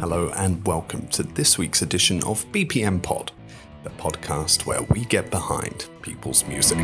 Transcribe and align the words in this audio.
Hello, 0.00 0.30
and 0.34 0.66
welcome 0.66 1.06
to 1.08 1.22
this 1.22 1.58
week's 1.58 1.82
edition 1.82 2.24
of 2.24 2.50
BPM 2.52 3.02
Pod, 3.02 3.32
the 3.84 3.90
podcast 3.90 4.64
where 4.64 4.80
we 4.84 5.04
get 5.04 5.30
behind 5.30 5.90
people's 6.00 6.42
music. 6.46 6.78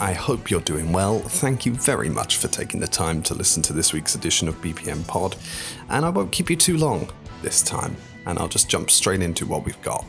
I 0.00 0.12
hope 0.12 0.50
you're 0.50 0.60
doing 0.62 0.92
well. 0.92 1.20
Thank 1.20 1.64
you 1.64 1.72
very 1.72 2.08
much 2.08 2.38
for 2.38 2.48
taking 2.48 2.80
the 2.80 2.88
time 2.88 3.22
to 3.22 3.34
listen 3.34 3.62
to 3.62 3.72
this 3.72 3.92
week's 3.92 4.16
edition 4.16 4.48
of 4.48 4.60
BPM 4.60 5.06
Pod, 5.06 5.36
and 5.88 6.04
I 6.04 6.08
won't 6.08 6.32
keep 6.32 6.50
you 6.50 6.56
too 6.56 6.78
long 6.78 7.08
this 7.42 7.62
time, 7.62 7.96
and 8.26 8.40
I'll 8.40 8.48
just 8.48 8.68
jump 8.68 8.90
straight 8.90 9.22
into 9.22 9.46
what 9.46 9.64
we've 9.64 9.80
got. 9.82 10.04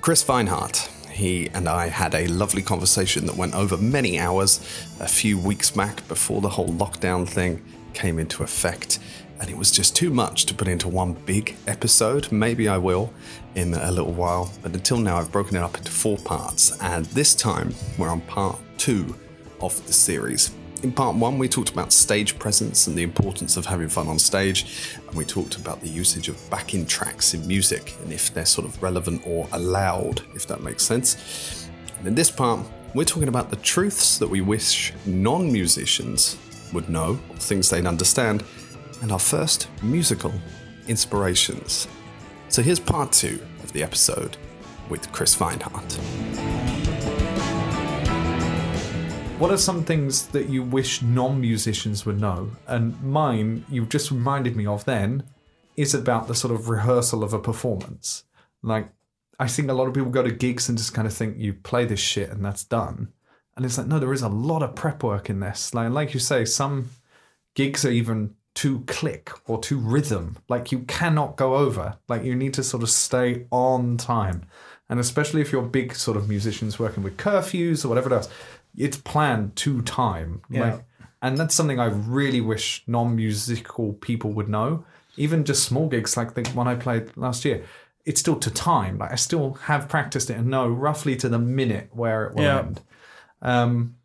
Chris 0.00 0.24
Weinhardt, 0.24 0.88
he 1.10 1.48
and 1.50 1.68
I 1.68 1.88
had 1.88 2.14
a 2.14 2.26
lovely 2.28 2.62
conversation 2.62 3.26
that 3.26 3.36
went 3.36 3.54
over 3.54 3.76
many 3.76 4.18
hours 4.18 4.60
a 4.98 5.08
few 5.08 5.38
weeks 5.38 5.70
back 5.70 6.06
before 6.08 6.40
the 6.40 6.48
whole 6.48 6.68
lockdown 6.68 7.28
thing 7.28 7.64
came 7.94 8.18
into 8.18 8.42
effect. 8.42 8.98
And 9.40 9.48
it 9.48 9.56
was 9.56 9.70
just 9.70 9.96
too 9.96 10.10
much 10.10 10.44
to 10.46 10.54
put 10.54 10.68
into 10.68 10.88
one 10.88 11.14
big 11.14 11.56
episode. 11.66 12.30
Maybe 12.30 12.68
I 12.68 12.76
will 12.76 13.12
in 13.54 13.72
a 13.74 13.90
little 13.90 14.12
while. 14.12 14.52
But 14.62 14.74
until 14.74 14.98
now, 14.98 15.18
I've 15.18 15.32
broken 15.32 15.56
it 15.56 15.62
up 15.62 15.78
into 15.78 15.90
four 15.90 16.18
parts. 16.18 16.78
And 16.80 17.06
this 17.06 17.34
time, 17.34 17.74
we're 17.96 18.10
on 18.10 18.20
part 18.22 18.58
two 18.76 19.16
of 19.60 19.86
the 19.86 19.92
series. 19.94 20.52
In 20.82 20.92
part 20.92 21.14
one, 21.14 21.36
we 21.36 21.46
talked 21.46 21.68
about 21.68 21.92
stage 21.92 22.38
presence 22.38 22.86
and 22.86 22.96
the 22.96 23.02
importance 23.02 23.58
of 23.58 23.66
having 23.66 23.90
fun 23.90 24.08
on 24.08 24.18
stage, 24.18 24.88
and 25.06 25.14
we 25.14 25.26
talked 25.26 25.56
about 25.56 25.82
the 25.82 25.88
usage 25.88 26.28
of 26.28 26.38
backing 26.48 26.86
tracks 26.86 27.34
in 27.34 27.46
music 27.46 27.94
and 28.02 28.10
if 28.10 28.32
they're 28.32 28.46
sort 28.46 28.66
of 28.66 28.82
relevant 28.82 29.22
or 29.26 29.46
allowed, 29.52 30.22
if 30.34 30.46
that 30.46 30.62
makes 30.62 30.82
sense. 30.82 31.68
And 31.98 32.08
in 32.08 32.14
this 32.14 32.30
part, 32.30 32.66
we're 32.94 33.04
talking 33.04 33.28
about 33.28 33.50
the 33.50 33.56
truths 33.56 34.18
that 34.18 34.28
we 34.28 34.40
wish 34.40 34.94
non 35.04 35.52
musicians 35.52 36.38
would 36.72 36.88
know, 36.88 37.16
things 37.34 37.68
they'd 37.68 37.84
understand, 37.84 38.42
and 39.02 39.12
our 39.12 39.18
first 39.18 39.68
musical 39.82 40.32
inspirations. 40.88 41.88
So 42.48 42.62
here's 42.62 42.80
part 42.80 43.12
two 43.12 43.38
of 43.62 43.72
the 43.74 43.82
episode 43.82 44.38
with 44.88 45.12
Chris 45.12 45.36
Weinhardt. 45.36 46.79
What 49.40 49.50
are 49.50 49.56
some 49.56 49.84
things 49.84 50.26
that 50.28 50.50
you 50.50 50.62
wish 50.62 51.00
non 51.00 51.40
musicians 51.40 52.04
would 52.04 52.20
know? 52.20 52.50
And 52.66 53.02
mine, 53.02 53.64
you've 53.70 53.88
just 53.88 54.10
reminded 54.10 54.54
me 54.54 54.66
of 54.66 54.84
then, 54.84 55.22
is 55.78 55.94
about 55.94 56.28
the 56.28 56.34
sort 56.34 56.52
of 56.52 56.68
rehearsal 56.68 57.24
of 57.24 57.32
a 57.32 57.38
performance. 57.38 58.24
Like, 58.62 58.90
I 59.38 59.48
think 59.48 59.70
a 59.70 59.72
lot 59.72 59.88
of 59.88 59.94
people 59.94 60.10
go 60.10 60.22
to 60.22 60.30
gigs 60.30 60.68
and 60.68 60.76
just 60.76 60.92
kind 60.92 61.08
of 61.08 61.14
think 61.14 61.38
you 61.38 61.54
play 61.54 61.86
this 61.86 62.00
shit 62.00 62.28
and 62.28 62.44
that's 62.44 62.64
done. 62.64 63.14
And 63.56 63.64
it's 63.64 63.78
like, 63.78 63.86
no, 63.86 63.98
there 63.98 64.12
is 64.12 64.20
a 64.20 64.28
lot 64.28 64.62
of 64.62 64.74
prep 64.74 65.02
work 65.02 65.30
in 65.30 65.40
this. 65.40 65.72
Like, 65.72 65.90
like 65.90 66.12
you 66.12 66.20
say, 66.20 66.44
some 66.44 66.90
gigs 67.54 67.82
are 67.86 67.90
even 67.90 68.34
too 68.54 68.80
click 68.80 69.30
or 69.46 69.58
too 69.58 69.78
rhythm. 69.78 70.36
Like, 70.50 70.70
you 70.70 70.80
cannot 70.80 71.36
go 71.36 71.54
over. 71.54 71.96
Like, 72.08 72.24
you 72.24 72.34
need 72.34 72.52
to 72.54 72.62
sort 72.62 72.82
of 72.82 72.90
stay 72.90 73.46
on 73.50 73.96
time. 73.96 74.44
And 74.90 75.00
especially 75.00 75.40
if 75.40 75.50
you're 75.50 75.62
big 75.62 75.94
sort 75.94 76.16
of 76.18 76.28
musicians 76.28 76.78
working 76.78 77.02
with 77.02 77.16
curfews 77.16 77.84
or 77.84 77.88
whatever 77.88 78.12
else, 78.12 78.28
it's 78.76 78.96
planned 78.98 79.56
to 79.56 79.82
time. 79.82 80.42
Yeah. 80.50 80.60
Like, 80.74 80.84
and 81.22 81.36
that's 81.36 81.54
something 81.54 81.78
I 81.78 81.86
really 81.86 82.40
wish 82.40 82.82
non-musical 82.86 83.94
people 83.94 84.32
would 84.32 84.48
know. 84.48 84.84
Even 85.16 85.44
just 85.44 85.64
small 85.64 85.88
gigs 85.88 86.16
like 86.16 86.34
the 86.34 86.48
one 86.50 86.66
I 86.68 86.74
played 86.76 87.16
last 87.16 87.44
year, 87.44 87.64
it's 88.06 88.20
still 88.20 88.36
to 88.36 88.50
time. 88.50 88.98
Like 88.98 89.12
I 89.12 89.16
still 89.16 89.54
have 89.54 89.88
practiced 89.88 90.30
it 90.30 90.38
and 90.38 90.48
know 90.48 90.68
roughly 90.68 91.16
to 91.16 91.28
the 91.28 91.38
minute 91.38 91.90
where 91.92 92.26
it 92.26 92.34
will 92.36 92.44
Yeah. 92.44 92.58
end. 92.60 92.80
Um, 93.42 93.96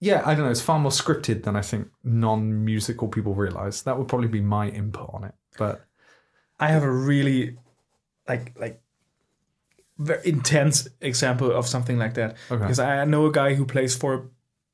yeah, 0.00 0.22
I 0.24 0.34
don't 0.34 0.44
know. 0.44 0.50
It's 0.50 0.60
far 0.60 0.78
more 0.78 0.90
scripted 0.90 1.44
than 1.44 1.54
I 1.56 1.62
think 1.62 1.88
non-musical 2.02 3.08
people 3.08 3.34
realize. 3.34 3.82
That 3.82 3.98
would 3.98 4.08
probably 4.08 4.28
be 4.28 4.40
my 4.40 4.68
input 4.68 5.10
on 5.12 5.24
it. 5.24 5.34
But 5.58 5.84
I 6.58 6.68
have 6.68 6.82
a 6.82 6.90
really 6.90 7.56
like 8.28 8.52
like 8.58 8.81
very 9.98 10.26
intense 10.26 10.88
example 11.00 11.50
of 11.52 11.66
something 11.66 11.98
like 11.98 12.14
that. 12.14 12.36
Okay. 12.50 12.62
because 12.62 12.78
I 12.78 13.04
know 13.04 13.26
a 13.26 13.32
guy 13.32 13.54
who 13.54 13.64
plays 13.64 13.94
for 13.94 14.14
a 14.14 14.22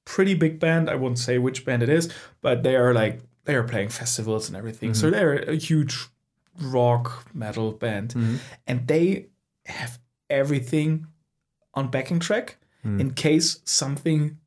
pretty 0.05 0.35
big 0.35 0.59
band. 0.59 0.89
I 0.89 0.95
won't 0.95 1.19
say 1.19 1.39
which 1.39 1.65
band 1.65 1.83
it 1.83 1.89
is, 1.89 2.13
but 2.41 2.63
they 2.63 2.77
are 2.77 2.95
like 2.95 3.21
they 3.45 3.55
are 3.55 3.65
playing 3.65 3.89
festivals 3.89 4.49
and 4.49 4.57
everything. 4.57 4.95
So 4.95 5.07
mm-hmm. 5.07 5.13
they're 5.13 5.35
a 5.35 5.57
huge 5.57 6.07
rock 6.61 7.27
metal 7.35 7.73
band, 7.73 8.11
mm-hmm. 8.11 8.37
and 8.67 8.87
they 8.87 9.27
have 9.67 9.99
everything 10.31 11.07
on 11.75 11.89
backing 11.89 12.19
track 12.19 12.57
mm. 12.85 13.01
in 13.01 13.13
case 13.13 13.61
something 13.65 14.39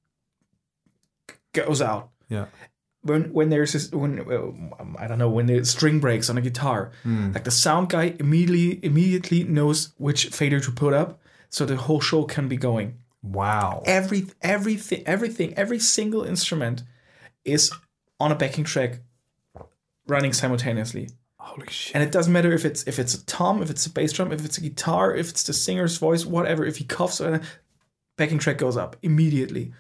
goes 1.54 1.82
out. 1.82 2.10
Yeah, 2.30 2.46
when 3.04 3.34
when 3.34 3.50
there's 3.50 3.74
this 3.74 3.92
when 3.92 4.20
uh, 4.20 4.98
I 5.00 5.08
don't 5.08 5.18
know 5.20 5.30
when 5.30 5.48
the 5.48 5.66
string 5.66 6.00
breaks 6.00 6.30
on 6.30 6.38
a 6.38 6.42
guitar, 6.42 6.92
like 7.06 7.44
the 7.44 7.52
sound 7.52 7.90
guy 7.90 8.16
immediately 8.20 8.80
immediately 8.86 9.44
knows 9.44 9.94
which 9.98 10.28
fader 10.28 10.60
to 10.60 10.72
put 10.72 10.94
up, 10.94 11.20
so 11.50 11.66
the 11.66 11.76
whole 11.78 12.00
show 12.02 12.24
can 12.26 12.48
be 12.48 12.58
going. 12.58 13.00
wow. 13.24 13.82
Every 13.86 14.28
everything 14.42 15.04
everything 15.06 15.54
every 15.58 15.80
single 15.80 16.24
instrument 16.24 16.84
is 17.46 17.72
on 18.20 18.32
a 18.32 18.36
backing 18.36 18.64
track, 18.66 19.00
running 20.08 20.34
simultaneously, 20.34 21.10
Holy 21.38 21.68
shit. 21.70 21.96
and 21.96 22.04
it 22.04 22.12
doesn't 22.12 22.32
matter 22.34 22.54
if 22.54 22.66
it's 22.66 22.84
if 22.88 23.00
it's 23.00 23.16
a 23.16 23.26
tom, 23.26 23.62
if 23.64 23.70
it's 23.70 23.86
a 23.86 23.90
bass 23.90 24.12
drum, 24.14 24.32
if 24.32 24.46
it's 24.46 24.58
a 24.58 24.62
guitar, 24.62 25.16
if 25.16 25.30
it's 25.30 25.44
the 25.44 25.54
singer's 25.54 25.98
voice, 25.98 26.26
whatever. 26.26 26.66
If 26.66 26.78
he 26.78 26.84
coughs, 26.84 27.20
uh, 27.22 27.40
backing 28.18 28.38
track 28.40 28.58
goes 28.60 28.78
up 28.78 28.96
immediately. 29.02 29.74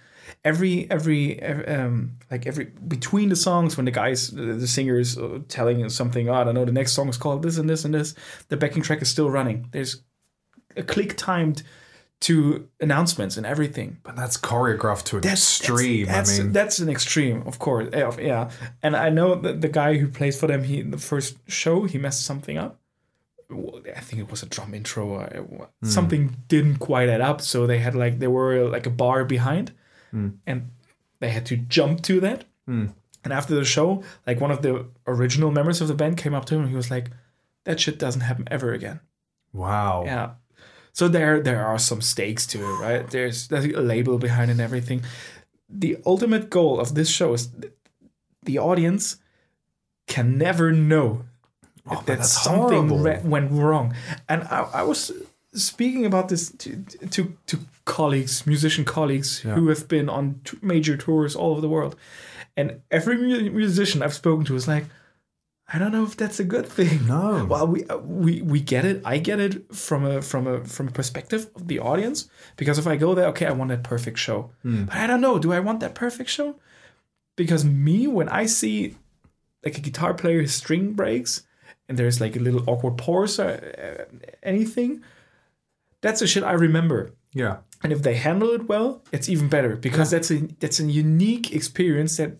Every 0.43 0.89
every 0.89 1.41
um 1.67 2.17
like 2.29 2.47
every 2.47 2.65
between 2.87 3.29
the 3.29 3.35
songs 3.35 3.77
when 3.77 3.85
the 3.85 3.91
guys 3.91 4.29
the, 4.31 4.67
singers 4.67 5.17
uh, 5.17 5.39
telling 5.47 5.87
something 5.89 6.29
oh, 6.29 6.33
I 6.33 6.43
don't 6.43 6.55
know 6.55 6.65
the 6.65 6.71
next 6.71 6.93
song 6.93 7.09
is 7.09 7.17
called 7.17 7.43
this 7.43 7.57
and 7.57 7.69
this 7.69 7.85
and 7.85 7.93
this 7.93 8.15
the 8.49 8.57
backing 8.57 8.81
track 8.83 9.01
is 9.01 9.09
still 9.09 9.29
running. 9.29 9.67
There's 9.71 10.01
a 10.77 10.83
click 10.83 11.15
timed 11.17 11.63
to 12.21 12.67
announcements 12.79 13.35
and 13.37 13.45
everything. 13.47 13.97
But 14.03 14.15
that's 14.15 14.37
choreographed 14.37 15.05
to 15.05 15.15
an 15.17 15.21
That's 15.23 15.59
extreme. 15.59 16.05
That's, 16.05 16.39
I 16.39 16.43
mean, 16.43 16.51
that's 16.51 16.77
an 16.79 16.87
extreme, 16.87 17.41
of 17.47 17.57
course. 17.57 17.89
Yeah, 17.91 18.15
yeah. 18.19 18.49
And 18.83 18.95
I 18.95 19.09
know 19.09 19.33
that 19.35 19.61
the 19.61 19.67
guy 19.67 19.97
who 19.97 20.07
plays 20.07 20.39
for 20.39 20.45
them, 20.45 20.63
he 20.63 20.79
in 20.79 20.91
the 20.91 20.99
first 20.99 21.37
show 21.47 21.85
he 21.85 21.97
messed 21.97 22.23
something 22.23 22.57
up. 22.59 22.79
I 23.51 23.99
think 23.99 24.21
it 24.21 24.29
was 24.31 24.43
a 24.43 24.45
drum 24.45 24.73
intro. 24.73 25.09
Or 25.09 25.69
Hmm. 25.81 25.87
something 25.87 26.37
didn't 26.47 26.77
quite 26.77 27.09
add 27.09 27.21
up, 27.21 27.41
so 27.41 27.67
they 27.67 27.79
had 27.79 27.95
like 27.95 28.19
they 28.19 28.27
were 28.27 28.69
like 28.69 28.85
a 28.85 28.91
bar 28.91 29.25
behind, 29.25 29.73
Hmm. 30.11 30.29
and 30.45 30.69
they 31.19 31.29
had 31.29 31.45
to 31.47 31.57
jump 31.57 32.01
to 32.03 32.19
that. 32.21 32.45
And 32.67 33.33
after 33.33 33.53
the 33.53 33.65
show, 33.65 34.03
like 34.25 34.39
one 34.39 34.49
of 34.51 34.61
the 34.61 34.85
original 35.05 35.51
members 35.51 35.81
of 35.81 35.87
the 35.87 35.93
band 35.93 36.17
came 36.17 36.33
up 36.33 36.45
to 36.45 36.55
him 36.55 36.61
and 36.61 36.69
he 36.69 36.75
was 36.75 36.89
like, 36.89 37.09
"That 37.65 37.79
shit 37.79 37.99
doesn't 37.99 38.21
happen 38.21 38.47
ever 38.49 38.71
again." 38.73 38.99
wow. 39.53 40.03
Yeah. 40.05 40.31
So 40.93 41.07
there 41.07 41.41
there 41.41 41.65
are 41.65 41.77
some 41.79 42.01
stakes 42.01 42.45
to 42.47 42.59
it, 42.59 42.79
right? 42.79 43.09
There's 43.09 43.47
there's 43.49 43.65
a 43.65 43.81
label 43.81 44.17
behind 44.17 44.49
it 44.49 44.53
and 44.53 44.61
everything. 44.61 45.03
The 45.69 45.97
ultimate 46.05 46.49
goal 46.49 46.79
of 46.79 46.95
this 46.95 47.09
show 47.09 47.33
is 47.33 47.47
th- 47.47 47.73
the 48.43 48.57
audience 48.59 49.17
can 50.07 50.37
never 50.37 50.71
know 50.71 51.25
Oh, 51.89 52.03
that 52.05 52.25
something 52.25 53.01
re- 53.01 53.21
went 53.23 53.51
wrong. 53.51 53.93
And 54.29 54.43
I, 54.43 54.67
I 54.73 54.83
was 54.83 55.11
speaking 55.53 56.05
about 56.05 56.29
this 56.29 56.49
to, 56.51 56.83
to 57.09 57.37
to 57.47 57.59
colleagues, 57.85 58.45
musician 58.47 58.85
colleagues 58.85 59.39
who 59.39 59.67
have 59.69 59.87
been 59.87 60.09
on 60.09 60.39
t- 60.43 60.57
major 60.61 60.95
tours 60.97 61.35
all 61.35 61.51
over 61.51 61.61
the 61.61 61.69
world, 61.69 61.95
and 62.55 62.81
every 62.89 63.17
mu- 63.17 63.51
musician 63.51 64.01
I've 64.01 64.13
spoken 64.13 64.45
to 64.45 64.55
is 64.55 64.67
like, 64.67 64.85
I 65.73 65.79
don't 65.79 65.91
know 65.91 66.03
if 66.03 66.15
that's 66.17 66.39
a 66.39 66.43
good 66.43 66.67
thing. 66.67 67.07
No. 67.07 67.45
Well, 67.49 67.67
we 67.67 67.85
uh, 67.85 67.97
we 67.97 68.41
we 68.41 68.59
get 68.59 68.85
it. 68.85 69.01
I 69.05 69.17
get 69.17 69.39
it 69.39 69.73
from 69.73 70.05
a 70.05 70.21
from 70.21 70.47
a 70.47 70.63
from 70.65 70.87
a 70.87 70.91
perspective 70.91 71.49
of 71.55 71.67
the 71.67 71.79
audience 71.79 72.29
because 72.57 72.77
if 72.77 72.87
I 72.87 72.95
go 72.97 73.13
there, 73.15 73.27
okay, 73.27 73.45
I 73.45 73.51
want 73.51 73.69
that 73.69 73.83
perfect 73.83 74.17
show, 74.19 74.51
but 74.63 74.95
I 74.95 75.07
don't 75.07 75.21
know. 75.21 75.39
Do 75.39 75.53
I 75.53 75.59
want 75.59 75.79
that 75.79 75.95
perfect 75.95 76.29
show? 76.29 76.55
Because 77.37 77.63
me, 77.65 78.07
when 78.07 78.27
I 78.29 78.45
see 78.45 78.95
like 79.65 79.77
a 79.77 79.81
guitar 79.81 80.13
player, 80.13 80.41
his 80.41 80.53
string 80.53 80.93
breaks, 80.93 81.43
and 81.87 81.97
there's 81.97 82.19
like 82.19 82.35
a 82.35 82.39
little 82.39 82.63
awkward 82.69 82.97
pause 82.97 83.39
or 83.39 83.49
uh, 83.49 84.05
anything, 84.43 85.01
that's 86.01 86.19
the 86.19 86.27
shit 86.27 86.43
I 86.43 86.53
remember. 86.53 87.13
Yeah. 87.33 87.57
And 87.83 87.91
if 87.91 88.03
they 88.03 88.15
handle 88.15 88.49
it 88.51 88.67
well, 88.67 89.03
it's 89.11 89.29
even 89.29 89.49
better 89.49 89.75
because 89.75 90.11
that's 90.11 90.29
a 90.31 90.39
that's 90.59 90.79
a 90.79 90.85
unique 90.85 91.53
experience 91.53 92.17
that 92.17 92.37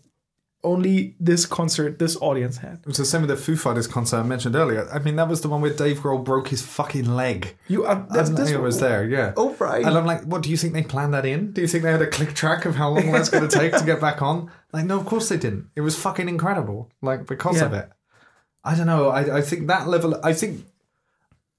only 0.63 1.15
this 1.19 1.45
concert, 1.45 1.99
this 1.99 2.15
audience 2.17 2.57
had. 2.57 2.73
It 2.81 2.85
was 2.85 2.97
the 2.97 3.05
same 3.05 3.21
with 3.21 3.29
the 3.29 3.35
Foo 3.35 3.55
Fighters 3.55 3.87
concert 3.87 4.17
I 4.17 4.23
mentioned 4.23 4.55
earlier. 4.55 4.87
I 4.91 4.99
mean, 4.99 5.15
that 5.15 5.27
was 5.27 5.41
the 5.41 5.49
one 5.49 5.61
where 5.61 5.73
Dave 5.73 5.99
Grohl 5.99 6.23
broke 6.23 6.49
his 6.49 6.61
fucking 6.61 7.05
leg. 7.15 7.55
You 7.67 7.85
are 7.85 8.05
that's, 8.09 8.29
And 8.29 8.37
that's 8.37 8.51
I 8.51 8.57
was 8.57 8.79
there, 8.79 9.07
yeah. 9.07 9.33
Oh 9.37 9.55
right. 9.59 9.83
And 9.83 9.97
I'm 9.97 10.05
like, 10.05 10.23
what, 10.23 10.43
do 10.43 10.49
you 10.49 10.57
think 10.57 10.73
they 10.73 10.83
planned 10.83 11.13
that 11.13 11.25
in? 11.25 11.51
Do 11.51 11.61
you 11.61 11.67
think 11.67 11.83
they 11.83 11.91
had 11.91 12.01
a 12.01 12.07
click 12.07 12.33
track 12.33 12.65
of 12.65 12.75
how 12.75 12.89
long 12.89 13.11
that's 13.11 13.29
going 13.29 13.47
to 13.49 13.59
take 13.59 13.75
to 13.77 13.85
get 13.85 13.99
back 13.99 14.21
on? 14.21 14.51
Like, 14.71 14.85
no, 14.85 14.99
of 14.99 15.05
course 15.05 15.29
they 15.29 15.37
didn't. 15.37 15.69
It 15.75 15.81
was 15.81 15.97
fucking 15.97 16.29
incredible, 16.29 16.91
like, 17.01 17.25
because 17.25 17.61
of 17.61 17.73
it. 17.73 17.89
I 18.63 18.75
don't 18.75 18.85
know. 18.85 19.09
I, 19.09 19.37
I 19.37 19.41
think 19.41 19.67
that 19.67 19.87
level, 19.87 20.19
I 20.23 20.33
think, 20.33 20.65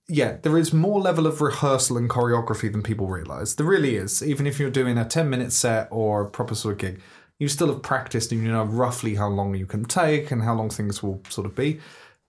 yeah, 0.08 0.36
there 0.42 0.58
is 0.58 0.72
more 0.72 1.00
level 1.00 1.26
of 1.26 1.40
rehearsal 1.40 1.96
and 1.96 2.10
choreography 2.10 2.70
than 2.70 2.82
people 2.82 3.06
realize. 3.06 3.54
There 3.54 3.66
really 3.66 3.96
is. 3.96 4.22
Even 4.22 4.46
if 4.46 4.58
you're 4.58 4.70
doing 4.70 4.98
a 4.98 5.04
10 5.04 5.30
minute 5.30 5.52
set 5.52 5.88
or 5.90 6.22
a 6.22 6.30
proper 6.30 6.54
sort 6.54 6.72
of 6.72 6.78
gig, 6.78 7.00
you 7.38 7.48
still 7.48 7.68
have 7.68 7.82
practiced 7.82 8.30
and 8.32 8.42
you 8.42 8.50
know 8.50 8.64
roughly 8.64 9.14
how 9.14 9.28
long 9.28 9.54
you 9.54 9.66
can 9.66 9.84
take 9.84 10.30
and 10.30 10.42
how 10.42 10.54
long 10.54 10.70
things 10.70 11.02
will 11.02 11.20
sort 11.28 11.46
of 11.46 11.54
be. 11.54 11.80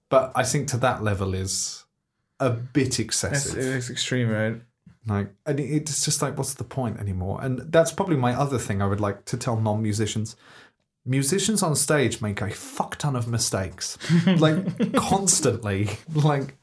But 0.10 0.32
I 0.36 0.44
think 0.44 0.68
to 0.70 0.78
that 0.78 1.04
level 1.04 1.34
is 1.34 1.86
a 2.40 2.52
bit 2.52 3.00
excessive. 3.00 3.58
it's 3.58 3.90
extreme, 3.90 4.30
right? 4.30 4.62
Like, 5.06 5.30
and 5.46 5.60
it's 5.60 6.06
just 6.06 6.22
like, 6.22 6.38
what's 6.38 6.54
the 6.54 6.64
point 6.64 7.00
anymore? 7.00 7.40
And 7.42 7.60
that's 7.72 7.92
probably 7.92 8.16
my 8.16 8.34
other 8.34 8.58
thing 8.58 8.82
I 8.82 8.88
would 8.88 9.02
like 9.02 9.26
to 9.26 9.38
tell 9.38 9.60
non 9.60 9.82
musicians. 9.82 10.36
Musicians 11.06 11.62
on 11.62 11.76
stage 11.76 12.22
make 12.22 12.40
a 12.42 12.50
fuck 12.50 12.98
ton 12.98 13.16
of 13.16 13.28
mistakes, 13.28 13.98
like 14.26 14.94
constantly. 14.96 15.90
Like, 16.14 16.58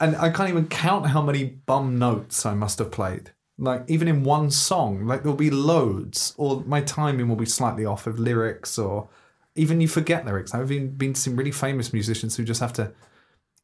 and 0.00 0.16
I 0.16 0.30
can't 0.30 0.48
even 0.48 0.66
count 0.68 1.06
how 1.06 1.22
many 1.22 1.44
bum 1.44 1.98
notes 1.98 2.44
I 2.46 2.54
must 2.54 2.78
have 2.78 2.90
played. 2.90 3.30
Like, 3.58 3.84
even 3.88 4.08
in 4.08 4.24
one 4.24 4.50
song, 4.50 5.06
like 5.06 5.22
there'll 5.22 5.36
be 5.36 5.50
loads, 5.50 6.34
or 6.38 6.62
my 6.66 6.80
timing 6.80 7.28
will 7.28 7.36
be 7.36 7.44
slightly 7.46 7.84
off 7.84 8.06
of 8.06 8.18
lyrics, 8.18 8.78
or 8.78 9.08
even 9.54 9.80
you 9.82 9.88
forget 9.88 10.24
lyrics. 10.24 10.54
I've 10.54 10.72
even 10.72 10.96
been 10.96 11.12
to 11.12 11.20
some 11.20 11.36
really 11.36 11.50
famous 11.52 11.92
musicians 11.92 12.36
who 12.36 12.44
just 12.44 12.60
have 12.60 12.72
to 12.74 12.92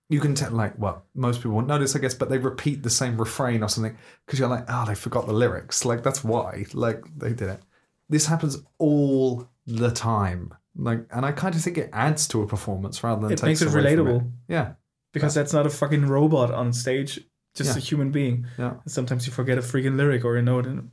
you 0.09 0.21
can 0.21 0.37
tell 0.37 0.53
like 0.53 0.73
well 0.79 1.05
most 1.17 1.39
people 1.39 1.51
won't 1.51 1.67
notice 1.67 1.97
i 1.97 1.99
guess 1.99 2.15
but 2.15 2.29
they 2.29 2.39
repeat 2.39 2.81
the 2.85 2.91
same 2.91 3.19
refrain 3.19 3.61
or 3.61 3.69
something 3.69 3.97
because 4.25 4.39
you're 4.39 4.49
like 4.49 4.65
oh 4.69 4.85
they 4.87 4.95
forgot 4.95 5.27
the 5.27 5.33
lyrics 5.33 5.85
like 5.85 6.05
that's 6.05 6.23
why 6.23 6.65
like 6.75 7.03
they 7.19 7.31
did 7.31 7.49
it 7.49 7.61
this 8.09 8.27
happens 8.27 8.57
all 8.79 9.49
the 9.67 9.91
time 9.91 10.55
like 10.77 11.05
and 11.11 11.27
i 11.27 11.33
kind 11.33 11.57
of 11.57 11.61
think 11.61 11.77
it 11.77 11.91
adds 11.93 12.29
to 12.29 12.41
a 12.41 12.47
performance 12.47 13.03
rather 13.03 13.21
than 13.23 13.33
It 13.33 13.39
takes 13.39 13.61
makes 13.61 13.63
it 13.63 13.77
relatable. 13.77 14.31
yeah 14.47 14.75
Because 15.17 15.35
that's 15.35 15.53
not 15.53 15.67
a 15.67 15.71
fucking 15.71 16.07
robot 16.07 16.51
on 16.53 16.73
stage, 16.73 17.21
just 17.55 17.71
Yeah. 17.71 17.77
a 17.77 17.81
human 17.81 18.11
being. 18.11 18.47
yeah 18.59 18.75
Sometimes 18.87 19.27
you 19.27 19.33
forget 19.33 19.57
a 19.59 19.63
freaking 19.63 19.97
lyric 19.97 20.25
or 20.25 20.37
a 20.37 20.43
note. 20.43 20.67
And 20.67 20.91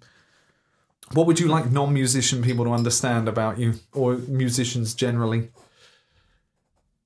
what 1.11 1.27
would 1.27 1.39
you 1.39 1.47
like 1.47 1.69
non-musician 1.71 2.41
people 2.41 2.63
to 2.65 2.71
understand 2.71 3.27
about 3.27 3.59
you 3.59 3.73
or 3.91 4.15
musicians 4.43 4.93
generally 4.95 5.39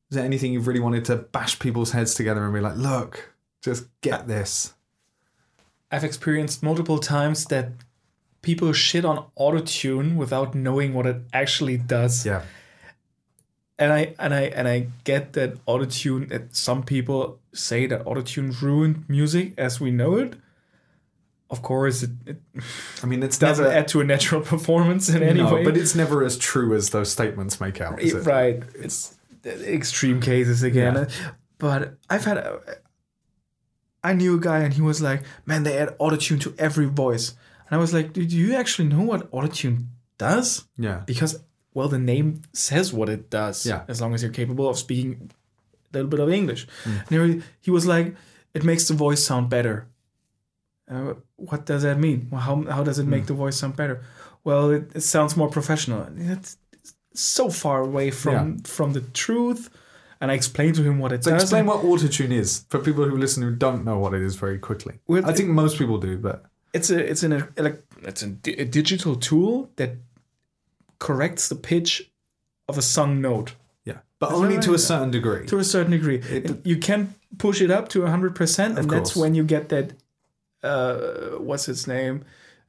is 0.09 0.15
there 0.15 0.23
anything 0.23 0.53
you've 0.53 0.67
really 0.67 0.79
wanted 0.79 1.03
to 1.05 1.15
bash 1.17 1.59
people's 1.59 1.91
heads 1.91 2.13
together 2.13 2.45
and 2.45 2.53
be 2.53 2.61
like 2.61 2.77
look 2.77 3.33
just 3.61 3.85
get 4.01 4.27
this 4.27 4.73
I've 5.91 6.03
experienced 6.03 6.61
multiple 6.63 6.99
times 6.99 7.45
that 7.45 7.71
people 8.41 8.71
shit 8.73 9.03
on 9.05 9.25
autotune 9.37 10.15
without 10.15 10.53
knowing 10.53 10.93
what 10.93 11.05
it 11.07 11.17
actually 11.33 11.77
does. 11.77 12.25
yeah 12.25 12.43
and 13.79 13.93
I 13.93 14.15
and 14.19 14.33
I 14.33 14.41
and 14.43 14.67
I 14.67 14.87
get 15.03 15.33
that 15.33 15.63
autotune. 15.65 16.29
That 16.29 16.55
some 16.55 16.83
people 16.83 17.39
say 17.53 17.85
that 17.87 18.05
autotune 18.05 18.59
ruined 18.61 19.05
music 19.07 19.53
as 19.57 19.79
we 19.79 19.91
know 19.91 20.17
it. 20.17 20.35
Of 21.49 21.61
course, 21.61 22.03
it, 22.03 22.11
it 22.25 22.41
i 23.03 23.05
mean 23.05 23.23
it's 23.23 23.37
doesn't 23.37 23.63
never 23.63 23.77
add 23.77 23.87
to 23.89 24.01
a 24.01 24.03
natural 24.03 24.41
performance 24.53 25.09
in 25.09 25.23
any 25.23 25.41
no, 25.41 25.53
way. 25.53 25.63
but 25.63 25.77
it's 25.77 25.95
never 25.95 26.23
as 26.23 26.37
true 26.37 26.75
as 26.75 26.89
those 26.89 27.11
statements 27.11 27.61
make 27.61 27.79
out 27.79 28.01
is 28.01 28.13
it? 28.13 28.25
right. 28.25 28.63
It's 28.75 29.15
extreme 29.45 30.19
cases 30.19 30.63
again. 30.63 30.95
Yeah. 30.95 31.31
But 31.57 31.97
I've 32.09 32.25
had. 32.25 32.37
A, 32.37 32.59
I 34.03 34.13
knew 34.13 34.37
a 34.37 34.39
guy 34.39 34.59
and 34.59 34.73
he 34.73 34.81
was 34.81 35.01
like, 35.01 35.23
"Man, 35.45 35.63
they 35.63 35.77
add 35.77 35.97
autotune 35.99 36.39
to 36.41 36.53
every 36.57 36.85
voice," 36.85 37.35
and 37.69 37.77
I 37.77 37.77
was 37.77 37.93
like, 37.93 38.13
"Do 38.13 38.21
you 38.21 38.55
actually 38.55 38.87
know 38.87 39.01
what 39.01 39.31
autotune 39.31 39.87
does?" 40.17 40.65
yeah 40.77 41.03
because 41.05 41.39
well 41.77 41.89
the 41.97 42.03
name 42.13 42.27
says 42.53 42.87
what 42.97 43.09
it 43.15 43.23
does 43.39 43.57
Yeah. 43.71 43.81
as 43.93 43.97
long 44.01 44.11
as 44.15 44.19
you're 44.23 44.37
capable 44.41 44.67
of 44.71 44.77
speaking 44.85 45.11
a 45.89 45.91
little 45.95 46.09
bit 46.13 46.19
of 46.25 46.29
english. 46.41 46.61
And 47.09 47.33
he, 47.33 47.41
he 47.65 47.71
was 47.77 47.85
like 47.93 48.07
it 48.57 48.63
makes 48.63 48.83
the 48.89 48.95
voice 49.05 49.21
sound 49.29 49.49
better. 49.49 49.75
Uh, 50.89 51.13
what 51.49 51.61
does 51.65 51.83
that 51.83 51.97
mean? 51.99 52.19
Well, 52.31 52.41
how, 52.47 52.55
how 52.75 52.83
does 52.83 52.97
it 52.99 53.07
make 53.15 53.25
the 53.31 53.33
voice 53.43 53.57
sound 53.61 53.75
better? 53.75 53.97
Well 54.43 54.65
it, 54.77 54.83
it 54.95 55.01
sounds 55.15 55.35
more 55.41 55.49
professional. 55.49 55.99
It's, 56.35 56.57
so 57.13 57.49
far 57.49 57.77
away 57.89 58.07
from 58.11 58.59
from 58.77 58.89
the 58.97 59.01
truth 59.23 59.61
and 60.21 60.27
i 60.31 60.35
explained 60.41 60.75
to 60.79 60.83
him 60.87 60.95
what 61.03 61.11
it 61.15 61.23
So 61.23 61.31
does. 61.31 61.41
explain 61.43 61.65
what 61.71 61.79
autotune 61.89 62.31
is 62.43 62.49
for 62.69 62.79
people 62.87 63.03
who 63.09 63.17
listen 63.25 63.39
who 63.47 63.55
don't 63.67 63.83
know 63.87 63.97
what 64.03 64.13
it 64.17 64.21
is 64.29 64.35
very 64.43 64.59
quickly. 64.67 64.93
Well, 65.07 65.23
I 65.29 65.33
think 65.37 65.49
most 65.63 65.73
people 65.81 65.97
do, 66.09 66.13
but 66.27 66.37
it's 66.77 66.89
a 66.95 66.99
it's 67.11 67.23
an 67.27 67.31
elec- 67.59 67.81
it's 68.09 68.21
a, 68.27 68.29
a 68.65 68.65
digital 68.79 69.13
tool 69.29 69.53
that 69.79 69.91
corrects 70.99 71.49
the 71.49 71.55
pitch 71.55 72.11
of 72.67 72.77
a 72.77 72.81
sung 72.81 73.21
note 73.21 73.55
yeah, 73.87 73.99
but 74.19 74.29
that 74.29 74.35
only 74.35 74.57
to 74.59 74.73
a 74.73 74.79
certain 74.79 75.11
degree. 75.11 75.45
to 75.47 75.59
a 75.59 75.63
certain 75.63 75.91
degree. 75.91 76.21
And 76.29 76.61
you 76.65 76.77
can 76.77 77.15
push 77.37 77.61
it 77.61 77.71
up 77.71 77.87
to 77.89 77.99
100%, 77.99 78.65
and 78.65 78.77
Of 78.77 78.89
that's 78.89 79.13
course. 79.13 79.15
when 79.15 79.33
you 79.33 79.43
get 79.43 79.69
that. 79.69 79.93
Uh, 80.63 81.37
what's 81.39 81.69
its 81.69 81.87
name? 81.87 82.25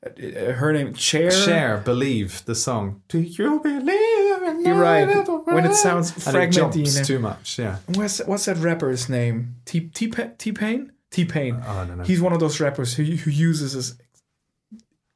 Uh, 0.07 0.53
her 0.53 0.73
name, 0.73 0.95
Cher. 0.95 1.31
Share, 1.31 1.79
believe 1.79 2.45
the 2.45 2.55
song. 2.55 3.03
Do 3.09 3.19
you 3.19 3.59
believe 3.61 4.43
in 4.43 4.65
You're 4.65 4.77
right. 4.77 5.07
When 5.47 5.65
it 5.65 5.75
sounds 5.75 6.27
and 6.27 6.37
it 6.55 7.05
too 7.05 7.19
much. 7.19 7.59
Yeah. 7.59 7.79
What's, 7.87 8.19
what's 8.27 8.45
that 8.45 8.59
rapper's 8.59 9.09
name? 9.09 9.57
T 9.65 9.81
T 9.81 10.13
T 10.39 10.53
Pain? 10.53 10.93
T 11.11 11.25
Pain. 11.25 11.61
Oh, 11.67 11.79
I 11.79 11.85
don't. 11.87 12.05
He's 12.05 12.21
one 12.21 12.33
of 12.33 12.39
those 12.39 12.61
rappers 12.61 12.95
who, 12.95 13.03
who 13.03 13.31
uses 13.31 13.73
this 13.73 13.95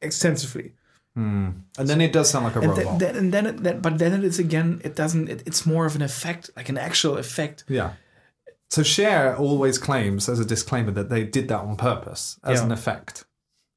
extensively. 0.00 0.72
And 1.14 1.64
then 1.76 2.00
it 2.00 2.12
does 2.12 2.30
sound 2.30 2.44
like 2.46 2.56
a 2.56 2.60
And 2.60 2.68
robot. 2.70 3.02
and 3.02 3.32
then, 3.32 3.46
it, 3.46 3.62
that, 3.64 3.82
but 3.82 3.98
then 3.98 4.12
it 4.14 4.24
is 4.24 4.38
again. 4.38 4.80
It 4.84 4.94
doesn't. 4.96 5.28
It, 5.28 5.42
it's 5.46 5.66
more 5.66 5.84
of 5.86 5.94
an 5.94 6.02
effect, 6.02 6.50
like 6.56 6.68
an 6.68 6.78
actual 6.78 7.18
effect. 7.18 7.64
yeah. 7.68 7.92
So 8.70 8.82
Cher 8.82 9.36
always 9.36 9.76
claims 9.76 10.30
as 10.30 10.40
a 10.40 10.46
disclaimer 10.46 10.92
that 10.92 11.10
they 11.10 11.24
did 11.24 11.48
that 11.48 11.60
on 11.60 11.76
purpose 11.76 12.38
as 12.42 12.60
Yeah. 12.60 12.64
an 12.66 12.72
effect. 12.72 13.26